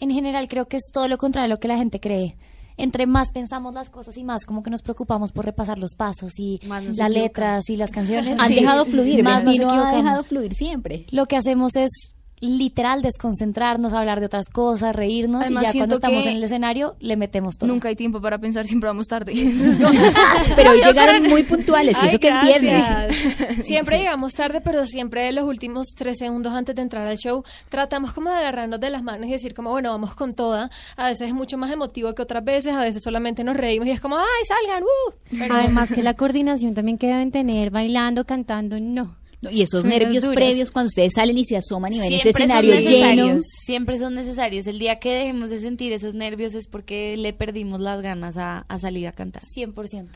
[0.00, 2.36] En general creo que es todo lo contrario a lo que la gente cree.
[2.76, 6.38] Entre más pensamos las cosas y más como que nos preocupamos por repasar los pasos
[6.38, 6.58] y
[6.96, 8.40] las letras y las canciones.
[8.40, 8.60] Han Sí.
[8.60, 11.04] dejado fluir, Más nos Ventino ha dejado fluir siempre.
[11.10, 15.96] Lo que hacemos es literal desconcentrarnos, hablar de otras cosas, reírnos Además, y ya cuando
[15.96, 17.68] estamos en el escenario le metemos todo.
[17.68, 19.32] Nunca hay tiempo para pensar, siempre vamos tarde.
[20.56, 22.84] Pero hoy llegaron muy puntuales y Ay, eso que es viernes.
[23.64, 28.12] Siempre llegamos tarde, pero siempre los últimos tres segundos antes de entrar al show tratamos
[28.12, 30.70] como de agarrarnos de las manos y decir como, bueno, vamos con toda.
[30.96, 33.90] A veces es mucho más emotivo que otras veces, a veces solamente nos reímos y
[33.90, 35.12] es como, ay, salgan, uh.
[35.38, 39.19] Pero- Además que la coordinación también que deben tener bailando, cantando, no.
[39.42, 42.46] No, Y esos nervios previos cuando ustedes salen y se asoman y ven ese Siempre
[42.48, 42.90] son escenario
[43.24, 43.40] lleno.
[43.42, 44.66] siempre son necesarios.
[44.66, 48.58] El día que dejemos de sentir esos nervios es porque le perdimos las ganas a,
[48.68, 49.42] a salir a cantar.
[49.56, 50.08] 100%.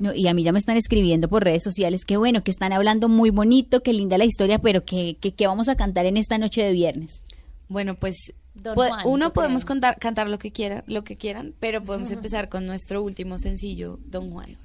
[0.00, 2.72] No, y a mí ya me están escribiendo por redes sociales que bueno, que están
[2.72, 6.16] hablando muy bonito, que linda la historia, pero que, que, que vamos a cantar en
[6.16, 7.22] esta noche de viernes.
[7.68, 11.54] Bueno, pues Don po- Juan, uno podemos contar, cantar lo que quieran, lo que quieran,
[11.60, 14.56] pero podemos empezar con nuestro último sencillo, Don Juan.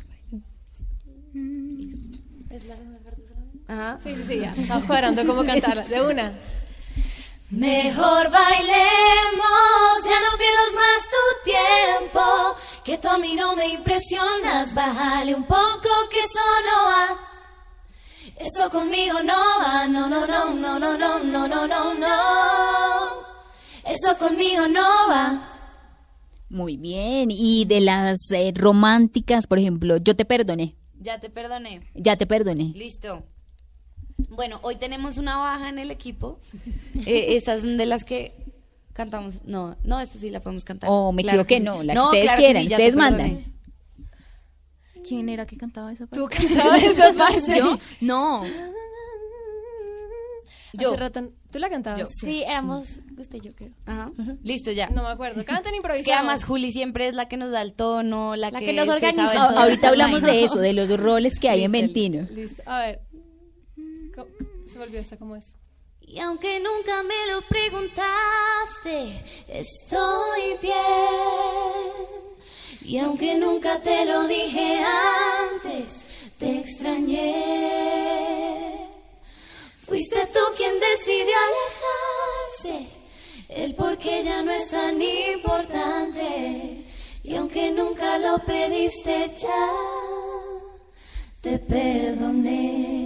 [3.67, 3.99] Ajá.
[4.03, 4.51] Sí, sí, sí, ya.
[4.51, 5.83] Estamos cuadrando cómo cantarla.
[5.83, 6.33] De una.
[7.49, 12.21] Mejor bailemos, ya no pierdas más tu tiempo,
[12.83, 17.27] que tú a mí no me impresionas, bájale un poco que eso no va.
[18.37, 23.27] Eso conmigo no va, no, no, no, no, no, no, no, no, no, no.
[23.85, 25.53] Eso conmigo no va.
[26.49, 27.29] Muy bien.
[27.31, 30.75] Y de las eh, románticas, por ejemplo, yo te perdoné.
[30.99, 31.81] Ya te perdoné.
[31.95, 32.73] Ya te perdoné.
[32.75, 33.23] Listo.
[34.29, 36.39] Bueno, hoy tenemos una baja en el equipo.
[37.05, 38.33] Eh, estas son de las que
[38.93, 39.43] cantamos.
[39.45, 40.89] No, no, esta sí la podemos cantar.
[40.91, 41.65] Oh, me Claro equivoqué, que sí.
[41.65, 43.17] no, la que ustedes claro quieran, sí, ya ustedes perdoné.
[43.17, 43.53] mandan.
[45.07, 46.17] ¿Quién era que cantaba esa parte?
[46.17, 47.57] Tú cantabas esa parte.
[47.57, 47.77] ¿Yo?
[48.01, 48.43] No.
[50.73, 50.89] Yo.
[50.89, 51.99] Hace rato- ¿Tú la cantabas?
[52.01, 52.07] Yo.
[52.11, 53.71] Sí, éramos usted y yo creo.
[53.85, 54.11] Ajá.
[54.43, 54.89] Listo, ya.
[54.89, 55.43] No me acuerdo.
[55.45, 56.05] Canten Es improvisamos.
[56.05, 58.73] que además Juli siempre es la que nos da el tono, la, La que, que
[58.73, 59.31] nos organiza.
[59.33, 62.27] Ah, ahorita hablamos de eso, de los roles que hay en Ventino.
[62.29, 62.61] Listo.
[62.65, 62.99] A ver.
[64.77, 65.55] ¿Cómo- Se ¿cómo es?
[66.01, 70.75] Y aunque nunca me lo preguntaste, estoy bien.
[72.81, 76.05] Y aunque nunca te lo dije antes,
[76.37, 77.27] te extrañé.
[79.85, 82.87] Fuiste tú quien decidió alejarse,
[83.49, 86.85] el por qué ya no es tan importante.
[87.23, 89.69] Y aunque nunca lo pediste ya,
[91.41, 92.96] te perdoné.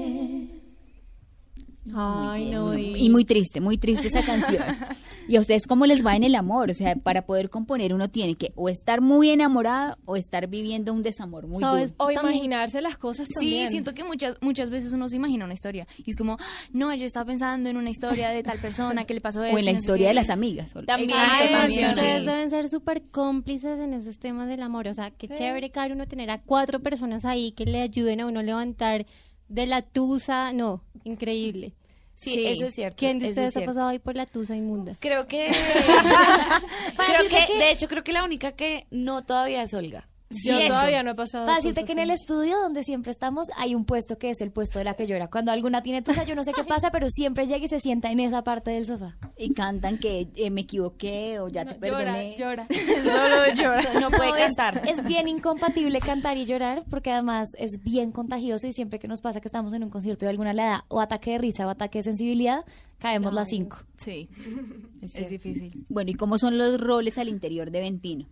[1.96, 2.78] Ay, no.
[2.78, 4.64] Y muy triste, muy triste esa canción.
[5.28, 6.72] ¿Y a ustedes cómo les va en el amor?
[6.72, 10.92] O sea, para poder componer uno tiene que o estar muy enamorado o estar viviendo
[10.92, 11.94] un desamor muy duro.
[11.98, 13.68] O imaginarse las cosas también.
[13.68, 16.38] Sí, siento que muchas muchas veces uno se imagina una historia y es como,
[16.74, 19.56] no, yo estaba pensando en una historia de tal persona que le pasó eso.
[19.56, 20.74] O en la no historia de las amigas.
[20.86, 22.26] También, Ay, también, ustedes sí.
[22.26, 24.88] deben ser súper cómplices en esos temas del amor.
[24.88, 25.36] O sea, qué Sí.
[25.38, 29.06] chévere cada uno tener a cuatro personas ahí que le ayuden a uno a levantar
[29.48, 30.52] de la tusa.
[30.52, 31.74] No, increíble.
[32.22, 32.98] Sí, eso es cierto.
[32.98, 34.96] ¿Quién de ustedes ha pasado ahí por la tusa inmunda?
[35.00, 35.48] Creo que.
[36.96, 40.08] Creo que, que- de hecho, creo que la única que no todavía es Olga.
[40.32, 40.68] Yo Sí, eso.
[40.70, 41.46] todavía no he pasado.
[41.46, 44.52] Para decirte que en el estudio donde siempre estamos hay un puesto que es el
[44.52, 45.28] puesto de la que llora.
[45.30, 48.12] Cuando alguna tiene tusa, yo no sé qué pasa, pero siempre llega y se sienta
[48.12, 49.18] en esa parte del sofá.
[49.38, 52.36] Y cantan que eh, me equivoqué o ya te perdoné.
[52.38, 53.04] Llora, llora.
[53.04, 54.00] Solo llora.
[54.00, 54.82] No puede No, es- cantar.
[54.88, 59.22] Es, bien incompatible cantar y llorar porque además es bien contagioso y siempre que nos
[59.22, 61.70] pasa que estamos en un concierto de alguna le da o ataque de risa o
[61.70, 62.64] ataque de sensibilidad,
[63.00, 63.78] caemos las cinco.
[63.98, 64.30] Sí,
[65.02, 65.84] es, difícil.
[65.90, 68.28] Bueno, ¿y cómo son los roles al interior de Ventino?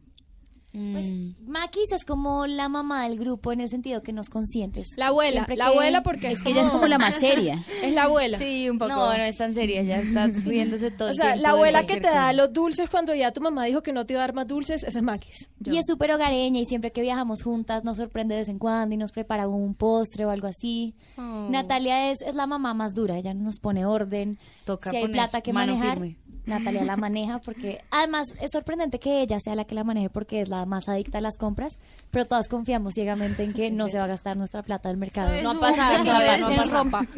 [0.71, 1.33] Pues Mm.
[1.47, 4.89] Maquis es como la mamá del grupo en el sentido que nos consientes.
[4.97, 7.65] La abuela, Siempre la que- abuela porque Es que ella es como la más seria.
[7.83, 8.37] Es la abuela.
[8.37, 8.91] Sí, un poco.
[8.91, 12.07] No, no es tan seria, ya estás riéndose todo O sea, la abuela que te
[12.07, 14.45] da los dulces cuando ya tu mamá dijo que no te iba a dar más
[14.45, 15.49] dulces, esa es Maquis.
[15.65, 18.93] Y es súper hogareña y siempre que viajamos juntas nos sorprende de vez en cuando
[18.93, 20.93] y nos prepara un postre o algo así.
[21.17, 21.47] Oh.
[21.49, 24.37] Natalia es, es la mamá más dura, ella nos pone orden.
[24.65, 26.17] Toca si hay poner plata que mano manejar, firme.
[26.49, 30.41] Natalia la maneja porque además es sorprendente que ella sea la que la maneje porque
[30.41, 31.77] es la más adicta a las compras,
[32.11, 35.41] pero todas confiamos ciegamente en que no se va a gastar nuestra plata del mercado.
[35.41, 37.05] No ha pasado, no ha ropa.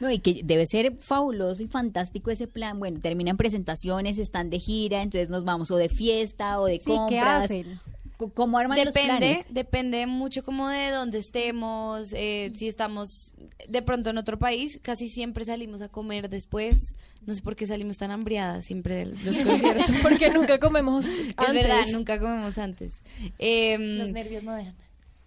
[0.00, 2.78] No, y que debe ser fabuloso y fantástico ese plan.
[2.78, 6.82] Bueno, terminan presentaciones, están de gira, entonces nos vamos o de fiesta o de Sí,
[6.84, 7.44] ¿qué compras.
[7.44, 7.80] hacen?
[8.34, 9.46] ¿Cómo arman los Depende, planes?
[9.50, 13.34] depende mucho como de dónde estemos, eh, si estamos
[13.68, 16.94] de pronto en otro país, casi siempre salimos a comer después,
[17.26, 19.96] no sé por qué salimos tan hambriadas siempre de los, los conciertos.
[20.02, 21.54] Porque nunca comemos Es antes.
[21.54, 23.02] verdad, nunca comemos antes.
[23.38, 24.76] Em, Los nervios no dejan.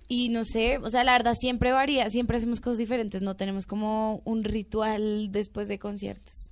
[0.07, 3.65] y no sé, o sea, la verdad siempre varía, siempre hacemos cosas diferentes, no tenemos
[3.65, 6.46] como un ritual después de conciertos.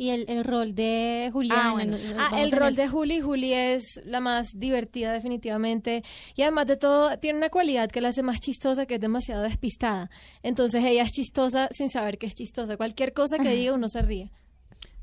[0.00, 1.68] Y el, el rol de Juliana.
[1.68, 1.94] Ah, bueno.
[2.18, 6.02] Ah, el rol de Juli, Juli es la más divertida definitivamente
[6.34, 9.42] y además de todo tiene una cualidad que la hace más chistosa que es demasiado
[9.42, 10.08] despistada.
[10.42, 12.78] Entonces ella es chistosa sin saber que es chistosa.
[12.78, 14.30] Cualquier cosa que diga uno se ríe.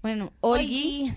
[0.02, 1.14] Bueno, Olgi,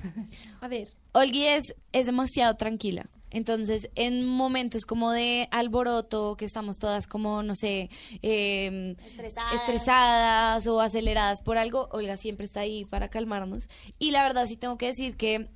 [0.61, 0.89] A ver.
[1.13, 3.07] Olgi es, es demasiado tranquila.
[3.31, 7.91] Entonces, en momentos como de alboroto, que estamos todas como, no sé,
[8.23, 9.55] eh, Estresadas.
[9.55, 13.69] estresadas o aceleradas por algo, Olga siempre está ahí para calmarnos.
[13.99, 15.49] Y la verdad sí tengo que decir que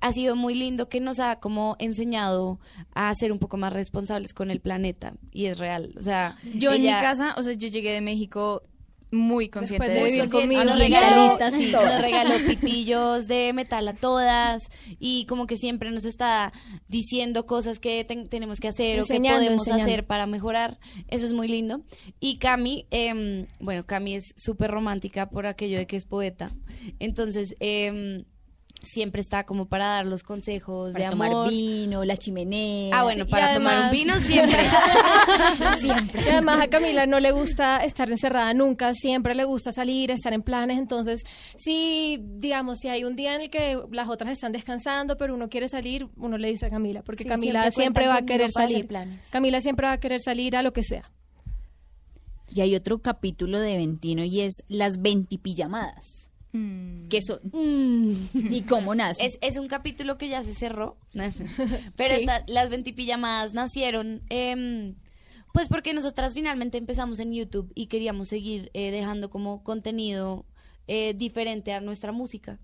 [0.00, 2.58] ha sido muy lindo que nos ha como enseñado
[2.92, 5.14] a ser un poco más responsables con el planeta.
[5.30, 5.94] Y es real.
[5.96, 8.62] O sea, Yo en mi casa, o sea, yo llegué de México
[9.12, 10.40] muy consciente Después de de vivir eso.
[10.40, 10.64] conmigo.
[10.64, 11.70] Nos regaló, sí.
[11.70, 16.50] nos regaló pitillos de metal a todas y como que siempre nos está
[16.88, 19.84] diciendo cosas que ten- tenemos que hacer Enseñando, o que podemos enseñando.
[19.92, 20.78] hacer para mejorar.
[21.08, 21.82] Eso es muy lindo.
[22.20, 26.50] Y Cami, em, bueno, Cami es súper romántica por aquello de que es poeta.
[26.98, 28.24] Entonces, em,
[28.84, 31.48] siempre está como para dar los consejos Para de tomar amor.
[31.48, 32.90] vino, la chimenea.
[32.92, 34.58] Ah, bueno, para tomar un vino siempre.
[36.26, 40.32] Y además a Camila no le gusta estar encerrada nunca, siempre le gusta salir, estar
[40.32, 41.22] en planes, entonces
[41.56, 45.48] si, digamos, si hay un día en el que las otras están descansando, pero uno
[45.48, 48.50] quiere salir, uno le dice a Camila, porque Sí, Camila siempre siempre, va a querer
[48.50, 48.86] salir.
[48.86, 49.26] planes.
[49.30, 51.10] Camila siempre va a querer salir a lo que sea.
[52.54, 56.21] Y hay otro capítulo de Ventino y es las ventipijamadas.
[56.52, 57.08] Mm.
[57.08, 57.40] ¿Qué son?
[58.34, 59.24] ¿Y cómo nace?
[59.24, 60.98] Es, es un capítulo que ya se cerró.
[61.14, 62.20] Pero Sí.
[62.20, 64.94] esta- las ventipijamadas nacieron, em,
[65.54, 70.44] pues porque nosotras finalmente empezamos en YouTube y queríamos seguir eh, dejando como contenido
[70.88, 72.58] eh, diferente a nuestra música.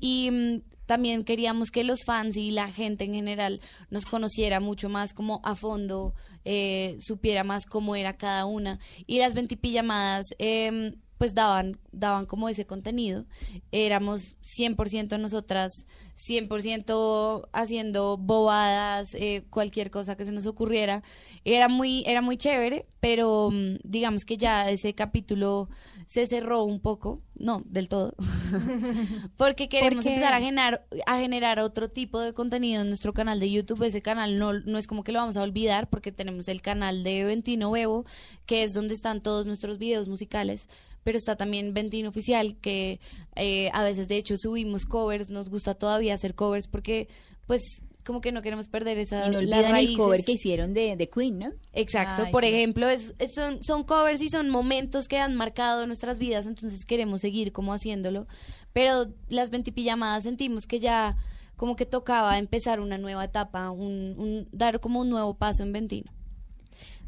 [0.00, 4.88] Y mm, también queríamos que los fans y la gente en general nos conociera mucho
[4.88, 8.80] más como a fondo, eh, supiera más cómo era cada una.
[9.06, 13.26] Y las ventipijamadas em, pues daban, daban como ese contenido.
[13.72, 21.02] Éramos 100% nosotras, 100% haciendo bobadas, eh, cualquier cosa que se nos ocurriera.
[21.44, 25.68] Era muy, era muy chévere, pero mm, digamos que ya ese capítulo
[26.06, 28.14] se cerró un poco, no, del todo,
[29.36, 33.50] porque queremos empezar a generar, a generar otro tipo de contenido en nuestro canal de
[33.50, 33.82] YouTube.
[33.82, 37.04] Ese canal no, no es como que lo vamos a olvidar porque tenemos el canal
[37.04, 38.06] de Ventino Bebo,
[38.46, 40.66] que es donde están todos nuestros videos musicales.
[41.04, 43.00] Pero está también Ventino Oficial, que
[43.36, 47.08] eh, a veces de hecho subimos covers, nos gusta todavía hacer covers porque
[47.46, 50.96] pues como que no queremos perder esa Y no olvidan el cover que hicieron de,
[50.96, 51.52] de Queen, ¿no?
[51.72, 52.48] Exacto, Ay, por sí.
[52.50, 56.84] ejemplo, es, es- son, son covers y son momentos que han marcado nuestras vidas, entonces
[56.86, 58.26] queremos seguir como haciéndolo,
[58.72, 61.16] pero las ventipillamadas sentimos que ya
[61.56, 65.72] como que tocaba empezar una nueva etapa, un, un- dar como un nuevo paso en
[65.72, 66.10] Ventino.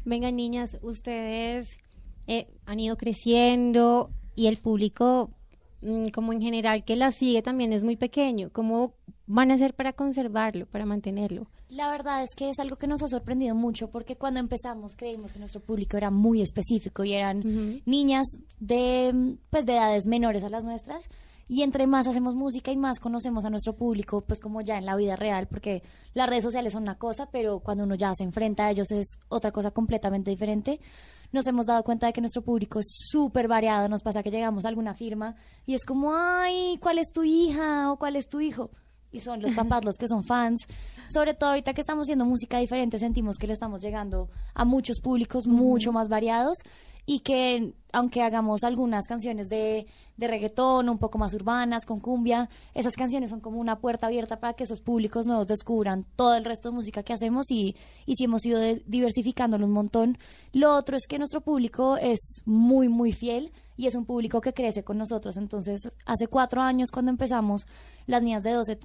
[0.05, 1.69] Vengan, niñas, ustedes
[2.27, 5.31] eh, han ido creciendo y el público,
[5.81, 8.49] mm, como en general que la sigue, también es muy pequeño.
[8.51, 11.47] ¿Cómo van a hacer para conservarlo, para mantenerlo?
[11.69, 15.33] La verdad es que es algo que nos ha sorprendido mucho porque cuando empezamos creímos
[15.33, 18.27] que nuestro público era muy específico y eran niñas
[18.59, 21.09] de pues de edades menores a las nuestras
[21.47, 24.85] y entre más hacemos música y más conocemos a nuestro público pues como ya en
[24.85, 25.81] la vida real porque
[26.13, 29.17] las redes sociales son una cosa pero cuando uno ya se enfrenta a ellos es
[29.29, 30.79] otra cosa completamente diferente
[31.33, 34.63] nos hemos dado cuenta de que nuestro público es súper variado nos pasa que llegamos
[34.63, 37.91] a alguna firma y es como ay ¿cuál es tu hija?
[37.91, 38.71] o ¿cuál es tu hijo?
[39.13, 40.65] y son los papás los que son fans.
[41.07, 44.99] Sobre todo ahorita que estamos haciendo música diferente, sentimos que le estamos llegando a muchos
[44.99, 46.57] públicos mucho más variados
[47.05, 49.85] y que aunque hagamos algunas canciones de,
[50.17, 54.39] de reggaetón, un poco más urbanas, con cumbia, esas canciones son como una puerta abierta
[54.39, 58.15] para que esos públicos nuevos descubran todo el resto de música que hacemos y, y
[58.15, 60.17] si hemos ido diversificándolo un montón.
[60.51, 64.53] Lo otro es que nuestro público es muy, muy fiel y es un público que
[64.53, 65.37] crece con nosotros.
[65.37, 67.65] Entonces, hace cuatro años cuando empezamos,
[68.05, 68.79] las niñas de 12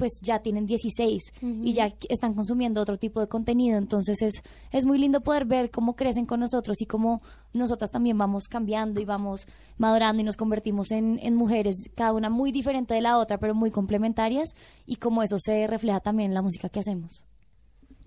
[0.00, 3.76] pues ya tienen 16 y ya están consumiendo otro tipo de contenido.
[3.76, 7.20] Entonces es, es muy lindo poder ver cómo crecen con nosotros y cómo
[7.52, 12.30] nosotras también vamos cambiando y vamos madurando y nos convertimos en, en mujeres, cada una
[12.30, 14.54] muy diferente de la otra, pero muy complementarias
[14.86, 17.26] y cómo eso se refleja también en la música que hacemos.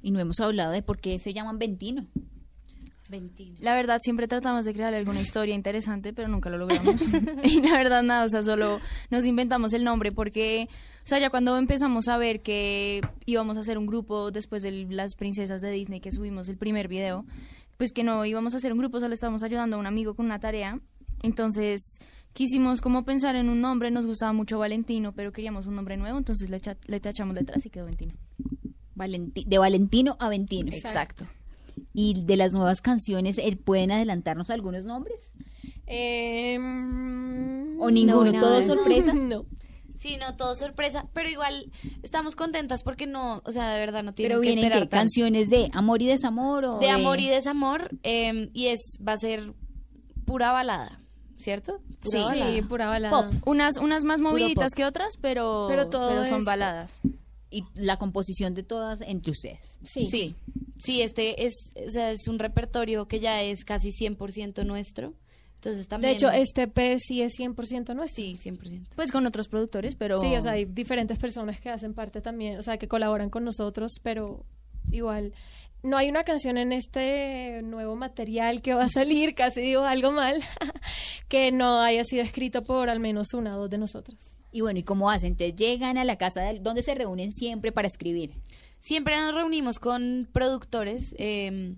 [0.01, 2.07] Y no hemos hablado de por qué se llaman Ventino.
[3.13, 3.55] Ventino.
[3.61, 6.95] La verdad, siempre tratamos de crear alguna historia interesante, pero nunca lo logramos.
[7.43, 11.29] y la verdad, nada, o sea, solo nos inventamos el nombre porque, o sea, ya
[11.29, 15.71] cuando empezamos a ver que íbamos a hacer un grupo después de las princesas de
[15.71, 17.25] Disney que subimos el primer video,
[17.77, 20.25] pues que no íbamos a hacer un grupo, solo estábamos ayudando a un amigo con
[20.25, 20.79] una tarea.
[21.21, 21.99] Entonces,
[22.33, 26.17] quisimos como pensar en un nombre, nos gustaba mucho Valentino, pero queríamos un nombre nuevo,
[26.17, 28.13] entonces le, le tachamos letras y quedó Valentino.
[28.95, 30.71] Valenti- de Valentino a Ventino.
[30.71, 31.25] Exacto.
[31.93, 35.31] Y de las nuevas canciones, ¿eh, ¿pueden adelantarnos algunos nombres?
[35.85, 38.31] Em, ¿O ninguno?
[38.31, 39.13] no, ¿Todo sorpresa?
[39.13, 39.45] No.
[39.95, 44.13] Sí, no, todo sorpresa, pero igual estamos contentas porque no, o sea, de verdad no
[44.13, 44.89] tienen Pero que vienen esperar ¿qué?
[44.89, 45.01] tanto.
[45.01, 49.17] canciones de amor y desamor o de amor y desamor eh, y es va a
[49.17, 49.53] ser
[50.25, 50.99] pura balada,
[51.37, 51.79] ¿cierto?
[52.01, 52.23] Pura Sí.
[52.25, 52.53] balada.
[52.53, 53.29] Sí, pura balada.
[53.29, 53.47] Pop.
[53.47, 56.99] Unas, unas más moviditas que otras, pero, Pero todo son es- baladas.
[57.49, 59.79] y la composición de todas entre ustedes.
[59.83, 60.07] Sí.
[60.09, 60.35] Sí,
[60.83, 65.13] sí, este es, o sea, es un repertorio que ya es casi 100% nuestro.
[65.55, 66.11] Entonces también...
[66.11, 68.23] De hecho, este P sí es 100% nuestro.
[68.23, 68.87] Sí, 100%.
[68.95, 70.19] Pues con otros productores, pero...
[70.19, 73.45] Sí, o sea, hay diferentes personas que hacen parte también, o sea, que colaboran con
[73.45, 74.43] nosotros, pero
[74.91, 75.33] igual.
[75.81, 80.11] No hay una canción en este nuevo material que va a salir, casi digo algo
[80.11, 80.43] mal,
[81.29, 84.35] que no haya sido escrito por al menos una o dos de nosotros.
[84.51, 85.31] Y bueno, ¿y cómo hacen?
[85.31, 88.33] Entonces llegan a la casa de, donde se reúnen siempre para escribir.
[88.83, 91.75] Siempre nos reunimos con productores eh,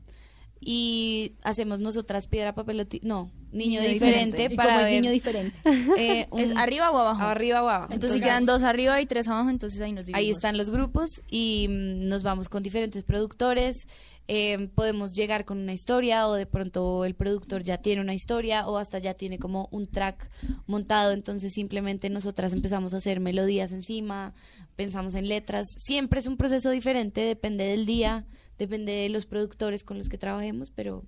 [0.59, 4.53] y hacemos nosotras piedra, papel o No, niño, Niño diferente, diferente.
[4.53, 5.57] ¿Y para cómo es niño diferente?
[5.97, 7.21] eh, un- ¿Es arriba o abajo?
[7.21, 7.93] Arriba o abajo.
[7.93, 10.19] Entonces, si quedan dos arriba y tres abajo, entonces ahí nos dividimos.
[10.27, 13.87] Ahí están los grupos y mm, nos vamos con diferentes productores.
[14.27, 18.67] eh, podemos llegar con una historia o de pronto el productor ya tiene una historia
[18.67, 20.31] o hasta ya tiene como un track
[20.65, 21.11] montado.
[21.11, 24.33] Entonces simplemente nosotras empezamos a hacer melodías encima,
[24.75, 25.67] pensamos en letras.
[25.77, 28.25] Siempre es un proceso diferente, depende del día,
[28.57, 31.03] depende de los productores con los que trabajemos, pero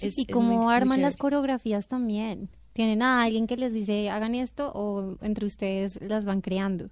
[0.00, 2.50] es, y es muy- muy arman las coreografías también.
[2.72, 6.90] ¿Tienen a alguien que les dice hagan esto o entre ustedes las van creando?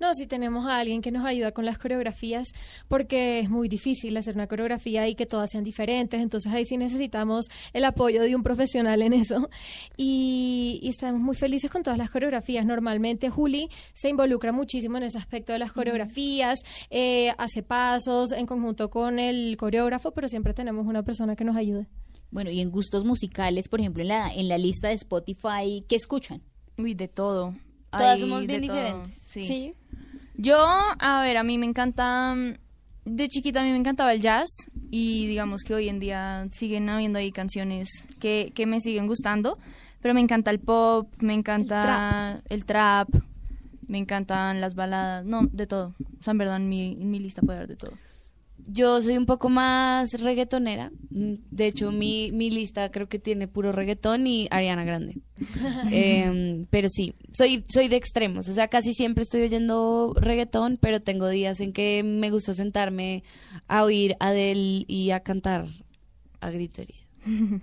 [0.00, 2.46] No, si tenemos a alguien que nos ayuda con las coreografías,
[2.86, 6.76] porque es muy difícil hacer una coreografía y que todas sean diferentes, entonces ahí sí
[6.76, 9.48] necesitamos el apoyo de un profesional en eso.
[9.96, 12.64] Y, y estamos muy felices con todas las coreografías.
[12.64, 16.60] Normalmente Juli se involucra muchísimo en ese aspecto de las coreografías,
[16.90, 21.56] eh, hace pasos en conjunto con el coreógrafo, pero siempre tenemos una persona que nos
[21.56, 21.86] ayude.
[22.30, 25.96] Bueno, y en gustos musicales, por ejemplo, en la, en la lista de Spotify, ¿qué
[25.96, 26.42] escuchan?
[26.76, 27.54] Uy, de todo.
[27.90, 29.16] Todas somos bien diferentes.
[29.18, 29.72] Sí.
[30.40, 32.54] Yo, a ver, a mí me encanta, mm,
[33.06, 34.46] de chiquita a mí me encantaba el jazz
[34.88, 39.58] y digamos que hoy en día siguen habiendo ahí canciones que, que me siguen gustando,
[40.00, 43.08] pero me encanta el pop, me encanta el trap,
[43.88, 45.96] me encantan las baladas, no, de todo.
[46.20, 47.92] O sea, en verdad en mi, en mi lista puede haber de todo.
[48.70, 50.90] Yo soy un poco más reggaetonera.
[51.10, 55.20] Mm, De hecho, mi, mi lista creo que tiene puro reggaetón y Ariana Grande.
[55.90, 58.48] Em, pero sí, soy, soy de extremos.
[58.48, 63.24] O sea, casi siempre estoy oyendo reggaetón, pero tengo días en que me gusta sentarme
[63.68, 65.66] a oír Adele y a cantar
[66.40, 67.00] a grito herido.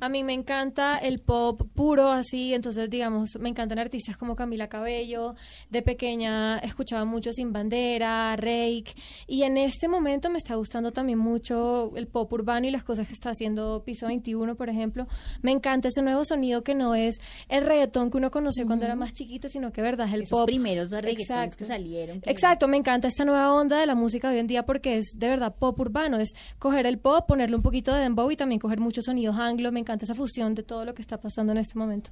[0.00, 4.68] A mí me encanta el pop puro, así, entonces, digamos, me encantan artistas como Camila
[4.68, 5.34] Cabello.
[5.68, 8.94] De pequeña escuchaba mucho Sin Bandera, Rake.
[9.26, 13.06] Y en este momento me está gustando también mucho el pop urbano y las cosas
[13.08, 15.06] que está haciendo Piso 21, por ejemplo.
[15.42, 17.20] Me encanta ese nuevo sonido que no es
[17.50, 20.38] el reggaetón que uno conoció cuando era más chiquito, sino que, verdad, es el Esos
[20.38, 20.46] pop.
[20.46, 22.22] primeros reggaetones que salieron.
[22.24, 25.12] Exacto, me encanta esta nueva onda de la música de hoy en día porque es
[25.18, 28.60] de verdad pop urbano, es coger el pop, ponerle un poquito de dembow y también
[28.60, 31.58] coger muchos sonidos anglo, me encanta esa fusión de todo lo que está pasando en
[31.58, 32.10] este momento.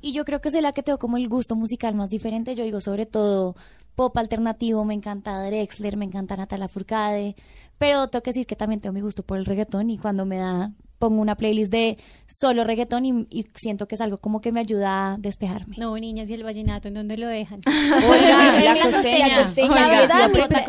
[0.00, 2.54] Y yo creo que soy la que tengo como el gusto musical más diferente.
[2.54, 3.54] Yo digo sobre todo
[3.94, 7.36] pop alternativo, me encanta Drexler, me encanta Natalia Furcade,
[7.78, 10.38] pero tengo que decir que también tengo mi gusto por el reggaetón y cuando me
[10.38, 10.72] da
[11.02, 11.98] pongo una playlist de
[12.28, 15.74] solo reggaetón y, y siento que es algo como que me ayuda a despejarme.
[15.78, 17.60] No, niñas, ¿y el vallenato en dónde lo dejan?
[18.08, 19.52] Oiga, En la mi- costeña,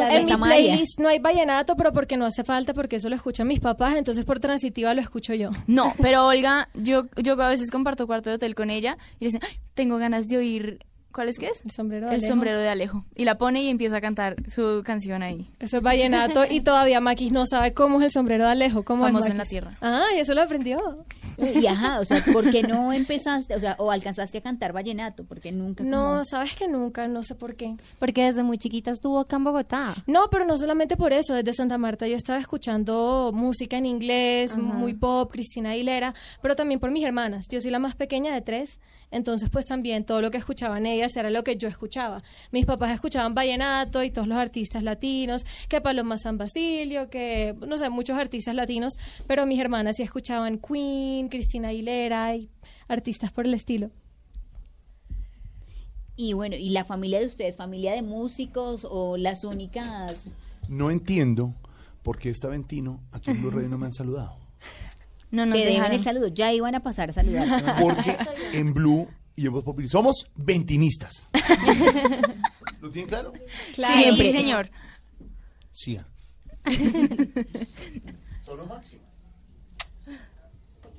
[0.09, 3.47] en mi, playlist no hay vallenato, pero porque no hace falta, porque eso lo escuchan
[3.47, 5.51] mis papás, entonces por transitiva lo escucho yo.
[5.67, 9.39] No, pero Olga, yo, yo a veces comparto cuarto de hotel con ella y dice,
[9.43, 10.79] "Ay, tengo ganas de oír,
[11.13, 11.63] ¿cuál es que es?
[11.63, 12.31] El sombrero de El Alejo.
[12.33, 13.05] sombrero de Alejo.
[13.15, 15.47] Y la pone y empieza a cantar su canción ahí.
[15.59, 19.03] Eso es vallenato y todavía Maquis no sabe cómo es el sombrero de Alejo, cómo
[19.03, 19.77] Famoso es en la tierra.
[19.81, 20.79] Ah, y eso lo aprendió.
[21.37, 25.23] Y ajá, o sea, ¿por qué no empezaste, o sea, o alcanzaste a cantar vallenato?
[25.23, 25.83] Porque nunca.
[25.83, 27.75] No, como- sabes que nunca, no sé por qué.
[27.97, 29.95] Porque desde muy chiquita estuvo acá en Bogotá.
[30.05, 31.33] No, pero no solamente por eso.
[31.33, 36.79] Desde Santa Marta yo estaba escuchando música en inglés, muy pop, Cristina Aguilera, pero también
[36.79, 37.47] por mis hermanas.
[37.49, 38.79] Yo soy la más pequeña de tres,
[39.13, 42.23] entonces pues también todo lo que escuchaban ellas era lo que yo escuchaba.
[42.51, 47.77] Mis papás escuchaban vallenato y todos los artistas latinos, que Paloma San Basilio, que no
[47.77, 48.95] sé, muchos artistas latinos,
[49.27, 52.49] pero mis hermanas sí escuchaban Queen, Cristina Aguilera y
[52.87, 53.91] artistas por el estilo.
[56.15, 60.15] Y bueno, ¿y la familia de ustedes, familia de músicos o las únicas?
[60.67, 61.53] No entiendo
[62.03, 64.42] por qué está Ventino aquí en Blue Radio no me han saludado.
[65.33, 65.97] No nos deben dejaron.
[65.97, 67.47] el saludo, ya iban a pasar a saludar.
[67.81, 68.15] Porque
[68.53, 71.27] en Blue y en Voz Populi somos ventinistas.
[72.81, 73.33] ¿Lo tienen claro?
[73.47, 74.69] Sí, sí, señor.
[75.71, 75.97] Sí.
[78.39, 79.01] Solo máximo.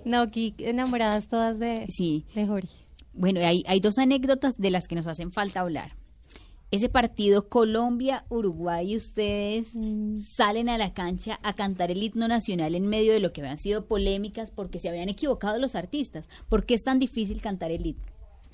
[0.05, 2.27] No, aquí enamoradas todas de, Sí.
[2.35, 2.87] de Jorge.
[3.13, 5.93] Bueno, hay, hay dos anécdotas de las que nos hacen falta hablar.
[6.75, 9.69] Ese partido Colombia-Uruguay, ustedes
[10.35, 13.61] salen a la cancha a cantar el himno nacional en medio de lo que habían
[13.61, 16.29] sido polémicas porque se habían equivocado los artistas.
[16.49, 18.03] ¿Por qué es tan difícil cantar el himno?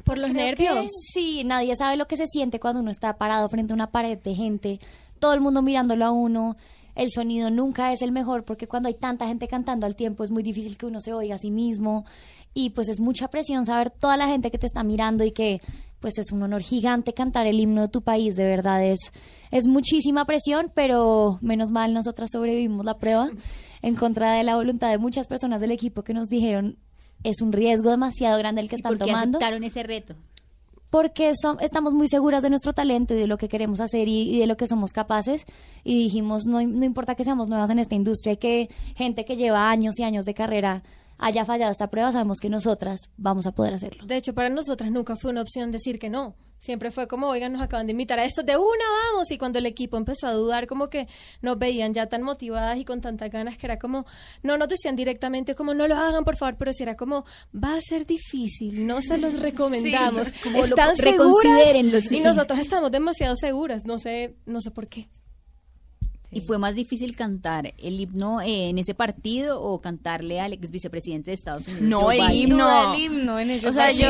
[0.05, 0.93] Por los Creo que nervios.
[1.15, 4.19] Sí, nadie sabe lo que se siente cuando uno está parado frente a una pared
[4.19, 4.81] de gente,
[5.19, 6.59] todo el mundo mirándolo a uno.
[6.95, 10.31] El sonido nunca es el mejor porque cuando hay tanta gente cantando al tiempo es
[10.31, 12.05] muy difícil que uno se oiga a sí mismo
[12.53, 15.63] y pues es mucha presión saber toda la gente que te está mirando y que
[16.01, 18.99] pues es un honor gigante cantar el himno de tu país, de verdad es
[19.51, 23.31] es muchísima presión, pero menos mal nosotras sobrevivimos la prueba
[23.83, 26.77] en contra de la voluntad de muchas personas del equipo que nos dijeron
[27.23, 30.15] es un riesgo demasiado grande el que ¿Y están por qué tomando aceptaron ese reto?
[30.91, 31.31] porque
[31.61, 34.47] estamos muy seguras de nuestro talento y de lo que queremos hacer y, y de
[34.47, 35.47] lo que somos capaces
[35.85, 39.71] y dijimos no, no importa que seamos nuevas en esta industria que gente que lleva
[39.71, 40.83] años y años de carrera
[41.21, 44.91] haya fallado esta prueba sabemos que nosotras vamos a poder hacerlo De hecho, para nosotras
[44.91, 46.35] nunca fue una opción decir que no.
[46.59, 49.31] Siempre fue como, oigan, nos acaban de invitar a esto, de una vamos.
[49.31, 51.09] Y cuando el equipo empezó a dudar, como que
[51.41, 54.05] nos veían ya tan motivadas y con tantas ganas que era como,
[54.43, 57.77] no nos decían directamente como, no lo hagan, por favor, pero si era como, va
[57.77, 60.31] a ser difícil, no se los recomendamos.
[60.43, 61.75] como lo- ¿Están seguras?
[62.11, 65.07] Y nosotras estamos demasiado seguras, no sé, no sé por qué.
[66.33, 70.71] ¿Y fue más difícil cantar el himno eh, en ese partido o cantarle al ex
[70.71, 71.83] vicepresidente de Estados Unidos?
[71.83, 72.95] No, el himno.
[72.95, 74.09] el himno en ese O sea, yo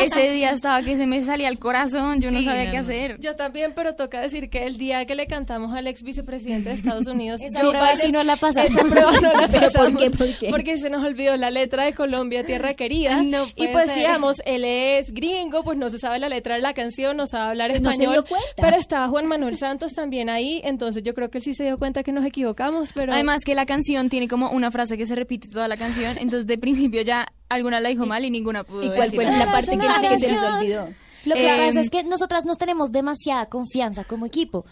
[0.00, 2.82] ese día estaba que se me salía el corazón, yo no sabía no, qué no.
[2.82, 3.20] hacer.
[3.20, 6.74] Yo también, pero toca decir que el día que le cantamos al ex vicepresidente de
[6.74, 8.70] Estados Unidos, Esa prueba sí no la pasamos.
[8.70, 10.02] Esa prueba no la ¿Pero por pasamos.
[10.02, 10.10] qué?
[10.10, 10.50] ¿Por qué?
[10.50, 13.22] Porque se nos olvidó la letra de Colombia, Tierra Querida.
[13.22, 13.98] No y pues ser.
[13.98, 17.50] digamos, él es gringo, pues no se sabe la letra de la canción, no sabe
[17.50, 18.14] hablar Pues no se español.
[18.14, 18.46] dio cuenta.
[18.56, 21.78] Pero estaba Juan Manuel Santos también ahí, entonces yo creo que él sí se dio
[21.78, 23.12] cuenta que nos equivocamos, pero...
[23.12, 26.46] Además que la canción tiene como una frase que se repite toda la canción, entonces
[26.46, 29.78] de principio ya alguna la dijo mal y ninguna pudo ¿Y cuál fue la parte
[29.78, 30.88] que, que se les olvidó?
[31.24, 34.64] Lo que pasa Em, es que nosotras nos tenemos demasiada confianza como equipo.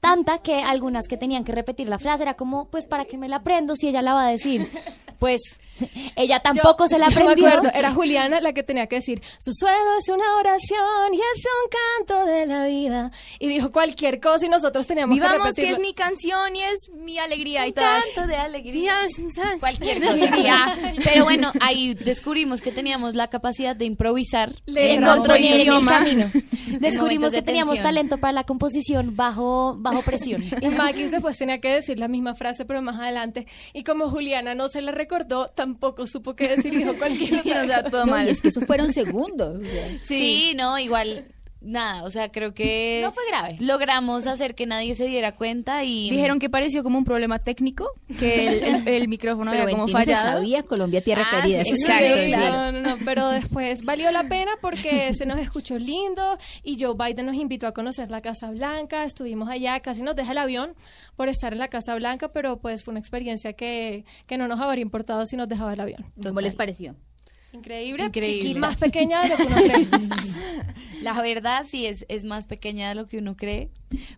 [0.00, 3.28] Tanta que algunas que tenían que repetir la frase era como, pues para que me
[3.28, 4.68] la aprendo si ella la va a decir.
[5.20, 5.42] Pues
[6.16, 7.48] ella tampoco se la yo me aprendió.
[7.48, 11.44] acuerdo, era Juliana la que tenía que decir, su suelo es una oración y es
[11.44, 11.70] un
[12.06, 13.10] canto de la vida.
[13.38, 15.72] Y dijo cualquier cosa y nosotros teníamos que Vivamos que repetirlo.
[15.72, 18.04] es mi canción y es mi alegría y todas.
[18.26, 18.92] de alegría.
[19.60, 20.76] Cualquier cosa.
[21.04, 25.44] Pero bueno, ahí descubrimos que teníamos la capacidad de improvisar Le en encontró otro en
[25.44, 26.04] el idioma.
[26.70, 27.84] En Descubrimos que de teníamos tensión.
[27.88, 30.42] talento para la composición bajo, bajo presión.
[30.60, 33.46] Y Maquis después tenía que decir la misma frase, pero más adelante.
[33.72, 35.69] Y como Juliana no se la recordó, tampoco
[36.06, 38.26] supo qué decir dijo cualquier Sí, o sea, todo No, mal.
[38.26, 39.60] y es que eso fueron segundos.
[39.62, 39.98] o sea.
[40.02, 40.52] Sí.
[40.56, 41.26] no, igual
[41.60, 43.56] nada, o sea, creo que No fue grave.
[43.60, 47.86] logramos hacer que nadie se diera cuenta y Dijeron que pareció como un problema técnico,
[48.18, 50.38] que el, el- el micrófono Pero había como 21 se fallado.
[50.38, 51.62] sabía, Colombia tierra Ah, querida.
[51.64, 52.24] sí, eso exacto, sí.
[52.30, 52.36] sí.
[52.36, 56.94] No, no, no, pero después valió la pena porque se nos escuchó lindo y Joe
[56.96, 60.74] Biden nos invitó a conocer la Casa Blanca, estuvimos allá, casi nos deja el avión
[61.16, 64.60] por estar en la Casa Blanca, pero pues fue una experiencia que, que no nos
[64.60, 66.06] habría importado si nos dejaba el avión.
[66.22, 66.96] ¿Cómo les pareció?
[67.52, 68.60] Increíble, Increíble.
[68.60, 69.88] más pequeña de lo que uno cree.
[71.02, 73.70] La verdad sí es, es más pequeña de lo que uno cree.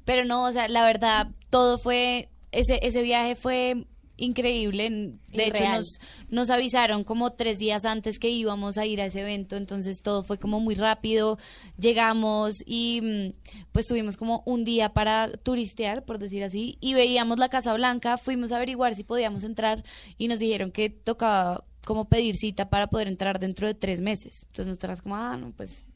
[0.05, 5.15] Pero no, o sea, la verdad, todo fue, ese, ese viaje fue increíble.
[5.29, 9.21] De hecho, nos, nos avisaron como tres días antes que íbamos a ir a ese
[9.21, 11.39] evento, entonces todo fue como muy rápido.
[11.79, 13.33] Llegamos y mm,
[13.73, 18.19] pues tuvimos como un día para turistear, por decir así, y veíamos la Casa Blanca,
[18.19, 19.85] fuimos a averiguar si podíamos entrar
[20.19, 24.45] y nos dijeron que tocaba como pedir cita para poder entrar dentro de tres meses.
[24.47, 25.87] Entonces nosotras como, ah, no, pues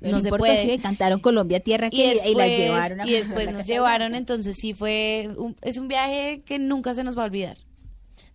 [0.00, 0.56] no no se puede.
[0.76, 4.14] si cantaron Colombia tierra y después, y, las llevaron a y después la nos llevaron,
[4.14, 7.58] entonces sí fue, un- es un viaje que nunca se nos va a olvidar.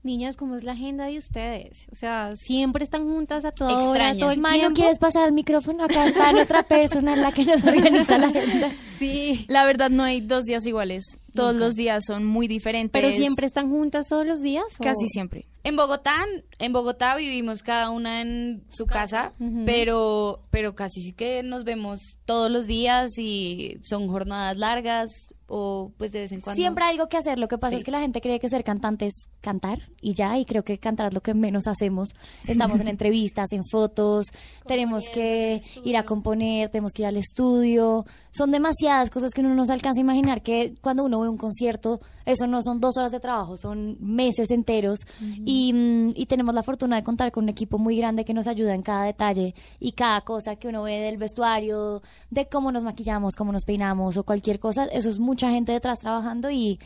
[0.06, 1.88] Niñas, ¿cómo es la agenda de ustedes?
[1.91, 4.20] O sea, siempre están juntas a toda hora, Extraña.
[4.20, 4.32] todo
[4.68, 4.74] el.
[4.74, 5.84] ¿quieres pasar al micrófono?
[5.84, 8.72] Acá está nuestra persona, la que nos organiza la agenda.
[8.99, 9.45] Sí.
[9.49, 11.18] La verdad no hay dos días iguales.
[11.34, 13.01] Todos los días son muy diferentes.
[13.01, 14.64] Pero siempre están juntas todos los días.
[14.80, 14.84] ¿o?
[14.84, 15.47] Casi siempre.
[15.64, 16.24] En Bogotá,
[16.60, 19.32] en Bogotá vivimos cada una en su casa,
[19.66, 25.10] pero, pero casi sí que nos vemos todos los días y son jornadas largas
[25.48, 26.56] o pues de vez en cuando.
[26.60, 27.38] Siempre hay algo que hacer.
[27.38, 27.78] Lo que pasa Sí.
[27.78, 30.78] es que la gente cree que ser cantante es cantar y ya, y creo que
[30.80, 32.10] cantar es lo que menos hacemos.
[32.48, 34.28] Estamos en entrevistas, en fotos,
[34.68, 38.06] tenemos que ir a componer, tenemos que ir al estudio.
[38.36, 41.38] Son demasiadas cosas que uno no se alcanza a imaginar que cuando uno ve un
[41.38, 45.00] concierto, eso no son dos horas de trabajo, son meses enteros.
[45.22, 48.48] y, mm, y tenemos la fortuna de contar con un equipo muy grande que nos
[48.48, 52.84] ayuda en cada detalle y cada cosa que uno ve del vestuario, de cómo nos
[52.84, 54.84] maquillamos, cómo nos peinamos o cualquier cosa.
[54.88, 56.78] Eso es mucha gente detrás trabajando y,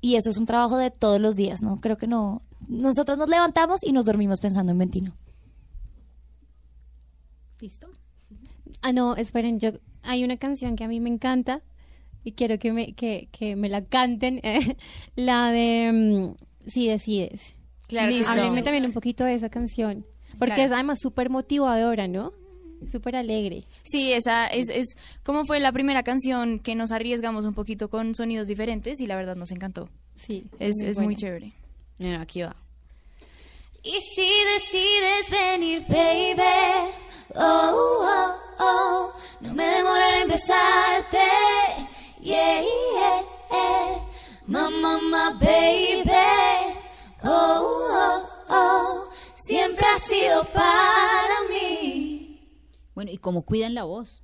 [0.00, 1.82] y eso es un trabajo de todos los días, ¿no?
[1.82, 2.40] Creo que no.
[2.66, 5.14] Nosotros nos levantamos y nos dormimos pensando en Ventino.
[7.60, 7.88] ¿Listo?
[8.82, 9.70] Ah, no, esperen, yo
[10.02, 11.62] hay una canción que a mí me encanta
[12.24, 14.40] y quiero que me, que, que me la canten,
[15.16, 17.54] la de mm, Si decides.
[17.86, 18.32] Claro Listo.
[18.32, 20.04] Háblenme también un poquito de esa canción,
[20.38, 20.62] porque Claro.
[20.62, 22.32] es además súper motivadora, ¿no?
[22.90, 23.64] Súper alegre.
[23.82, 28.14] Sí, esa es, es como fue la primera canción que nos arriesgamos un poquito con
[28.14, 29.88] sonidos diferentes y la verdad nos encantó.
[30.14, 30.44] Sí.
[30.60, 31.52] Es, es muy chévere.
[31.98, 32.54] Bueno, aquí va.
[33.82, 36.42] Y si decides venir, baby,
[37.34, 41.18] oh, oh, oh, no me demoraré en besarte,
[42.20, 44.00] yeah, yeah, yeah,
[44.46, 46.10] mamá, mamá, baby,
[47.22, 52.40] oh, oh, oh, siempre ha sido para mí.
[52.94, 54.22] Bueno, ¿y cómo cuidan la voz?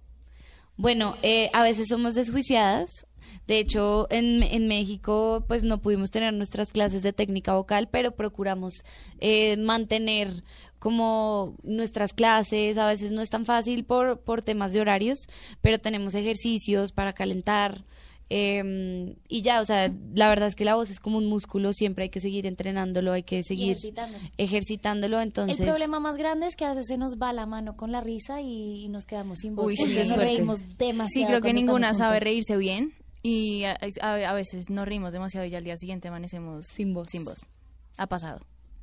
[0.76, 3.06] Bueno, eh, a veces somos desjuiciadas.
[3.46, 8.12] De hecho, en, en México, pues no pudimos tener nuestras clases de técnica vocal, pero
[8.14, 8.84] procuramos
[9.20, 10.42] eh, mantener
[10.78, 12.76] como nuestras clases.
[12.78, 15.28] A veces no es tan fácil por, por temas de horarios,
[15.60, 17.84] pero tenemos ejercicios para calentar.
[18.30, 21.72] eh, y ya, o sea, la verdad es que la voz es como un músculo,
[21.72, 24.24] siempre hay que seguir entrenándolo, hay que seguir ejercitándolo.
[24.38, 25.20] ejercitándolo.
[25.20, 27.92] Entonces, El problema más grande es que a veces se nos va la mano con
[27.92, 29.66] la risa y, y nos quedamos sin voz.
[29.66, 31.08] Uy, sí, nos reímos demasiado.
[31.08, 32.92] Sí, creo que ninguna sabe reírse bien
[33.24, 36.92] y a, a- a veces nos reímos demasiado y ya al día siguiente amanecemos Sin
[36.94, 37.08] voz.
[37.10, 37.40] Sin voz.
[37.98, 38.40] Ha pasado.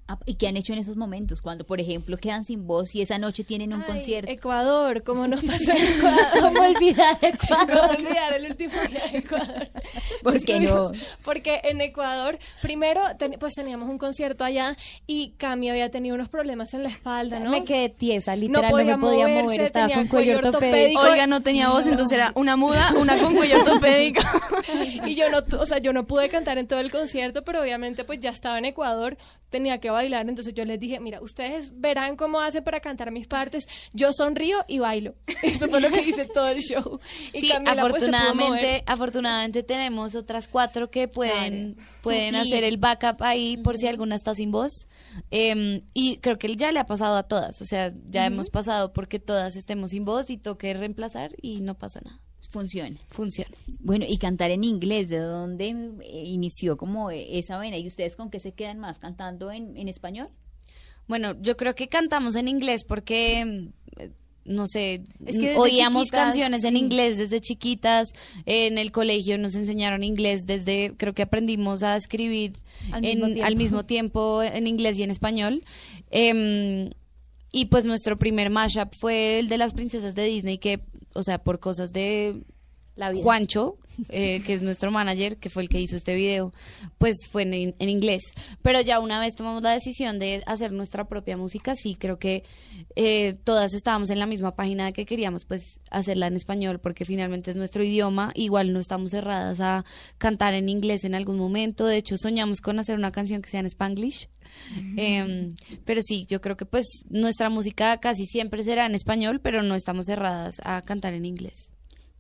[0.08, 1.42] Ah, ¿Y qué han hecho en esos momentos?
[1.42, 4.30] Cuando, por ejemplo, quedan sin voz y esa noche tienen un Ay, concierto.
[4.30, 6.26] Ecuador, ¿cómo nos pasó en Ecuador?
[6.42, 7.96] ¿Cómo olvidar ¿Cómo Ecuador?
[7.98, 9.70] olvidar el último viaje a Ecuador?
[10.24, 10.92] ¿Por qué no?
[11.24, 14.76] Porque en Ecuador, primero, ten- pues teníamos un concierto allá
[15.08, 17.52] y Cami había tenido unos problemas en la espalda, ¿no?
[17.52, 21.00] Me quedé tiesa, literal, no, podía me podía moverse, mover, estaba tenía con cuello ortopédico.
[21.00, 24.22] Olga no tenía voz, entonces era una muda, una con cuello ortopédico.
[25.06, 27.62] y yo no, tu- o sea, yo no pude cantar en todo el concierto, pero
[27.62, 29.18] obviamente pues ya estaba en Ecuador,
[29.50, 33.28] tenía que bailar, entonces yo les dije, mira, ustedes verán cómo hace para cantar mis
[33.28, 35.16] partes, yo sonrío y bailo.
[35.44, 37.00] Eso fue lo que hice todo el show.
[37.34, 43.22] Y Sí, Camila, pues, afortunadamente, afortunadamente tenemos otras cuatro que pueden, pueden hacer el backup
[43.22, 44.88] ahí por si alguna está sin voz.
[45.30, 48.94] Eh, y creo que ya le ha pasado a todas, o sea, ya hemos pasado
[48.94, 52.20] porque todas estemos sin voz y toque reemplazar y no pasa nada.
[52.50, 52.98] Funciona.
[53.10, 53.52] Funciona.
[53.80, 57.78] Bueno, y cantar en inglés, ¿de dónde eh, inició como esa vena?
[57.78, 59.00] ¿Y ustedes con qué se quedan más?
[59.00, 60.30] ¿Cantando en, en español?
[61.08, 63.70] Bueno, yo creo que cantamos en inglés porque,
[64.00, 64.10] eh,
[64.46, 68.12] no sé, Es que desde oíamos chiquitas, canciones en inglés desde chiquitas.
[68.46, 72.54] En el colegio nos enseñaron inglés desde, creo que aprendimos a escribir
[72.92, 73.46] Al en- mismo tiempo.
[73.46, 75.64] al mismo tiempo en inglés y en español.
[76.10, 76.92] Em,
[77.52, 80.82] y pues nuestro primer mashup fue el de las princesas de Disney, que,
[81.14, 82.44] o sea, por cosas de
[82.96, 83.24] La vida.
[83.24, 83.78] Juancho,
[84.10, 86.54] eh, que es nuestro manager, que fue el que hizo este video,
[86.98, 88.24] pues fue en, en inglés.
[88.62, 92.44] Pero ya una vez tomamos la decisión de hacer nuestra propia música, sí, creo que
[92.96, 97.04] eh, todas estábamos en la misma página de que queríamos pues hacerla en español, porque
[97.04, 98.32] finalmente es nuestro idioma.
[98.34, 99.84] Igual no estamos cerradas a
[100.18, 101.86] cantar en inglés en algún momento.
[101.86, 104.30] De hecho, soñamos con hacer una canción que sea en Spanglish.
[104.98, 109.64] Em, pero sí, yo creo que pues nuestra música casi siempre será en español, pero
[109.64, 111.74] no estamos cerradas a cantar en inglés.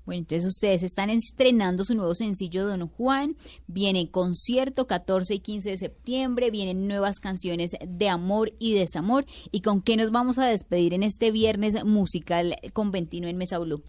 [0.05, 5.69] Bueno, entonces ustedes están estrenando su nuevo sencillo Don Juan, viene concierto 14 y 15
[5.69, 9.25] de septiembre, vienen nuevas canciones de amor y desamor.
[9.51, 13.84] ¿Y con qué nos vamos a despedir en este viernes musical conventino en Mesa Blue?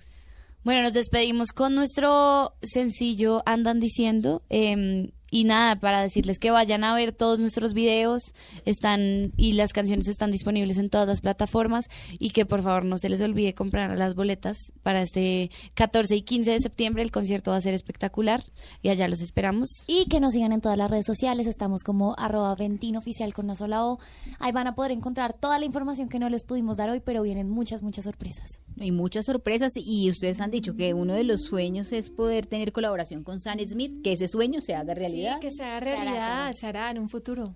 [0.64, 4.42] Bueno, nos despedimos con nuestro sencillo Andan Diciendo.
[4.50, 8.34] eh, y nada, para decirles que vayan a ver todos nuestros videos
[8.66, 12.98] están y las canciones están disponibles en todas las plataformas y que por favor no
[12.98, 17.02] se les olvide comprar las boletas para este 14 y 15 de septiembre.
[17.02, 18.44] El concierto va a ser espectacular
[18.82, 19.84] y allá los esperamos.
[19.86, 23.46] Y que nos sigan en todas las redes sociales, estamos como arroba ventino oficial con
[23.46, 24.00] una sola O.
[24.38, 27.22] Ahí van a poder encontrar toda la información que no les pudimos dar hoy, pero
[27.22, 28.60] vienen muchas, muchas sorpresas.
[28.78, 32.72] Hay muchas sorpresas y ustedes han dicho que uno de los sueños es poder tener
[32.72, 35.21] colaboración con Sam Smith, que ese sueño se haga realidad.
[35.21, 37.54] Sí, que sea realidad, se hará en un futuro.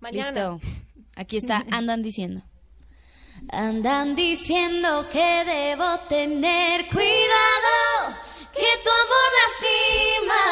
[0.00, 0.30] Mañana.
[0.30, 0.60] Listo.
[1.14, 2.42] Aquí está Andan Diciendo.
[3.50, 8.16] Andan diciendo que debo tener cuidado,
[8.52, 10.44] que tu amor lastima,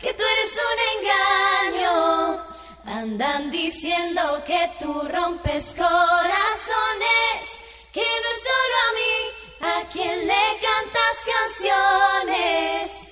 [0.00, 2.44] que tú eres un engaño.
[2.84, 7.58] Andan diciendo que tú rompes corazones,
[7.92, 9.16] que no es solo a mí
[9.60, 13.07] a quien le cantas canciones.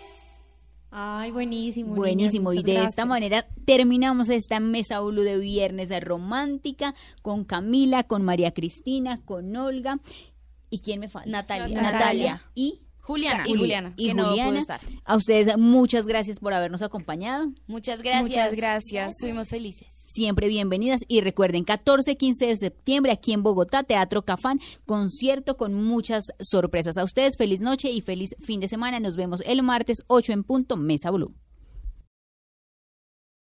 [0.98, 1.94] Ay, buenísimo.
[1.94, 2.88] Buenísimo, y de gracias.
[2.88, 9.20] esta manera terminamos esta mesa Blue de viernes de romántica con Camila, con María Cristina,
[9.26, 9.98] con Olga.
[10.70, 11.28] ¿Y quién me falta?
[11.28, 11.82] Natalia.
[11.82, 12.42] Natalia.
[12.54, 13.44] Y Juliana.
[13.46, 14.58] Y Juliana, y que no pudo Juliana.
[14.58, 14.80] estar.
[15.04, 17.46] A ustedes muchas gracias por habernos acompañado.
[17.68, 18.22] Muchas gracias.
[18.22, 19.10] Muchas gracias.
[19.10, 19.86] Estuvimos felices.
[20.08, 25.74] Siempre bienvenidas y recuerden 14, 15 de septiembre aquí en Bogotá, Teatro Cafán, concierto con
[25.74, 26.96] muchas sorpresas.
[26.96, 28.98] A ustedes feliz noche y feliz fin de semana.
[28.98, 31.32] Nos vemos el martes 8 en punto, Mesa Blue.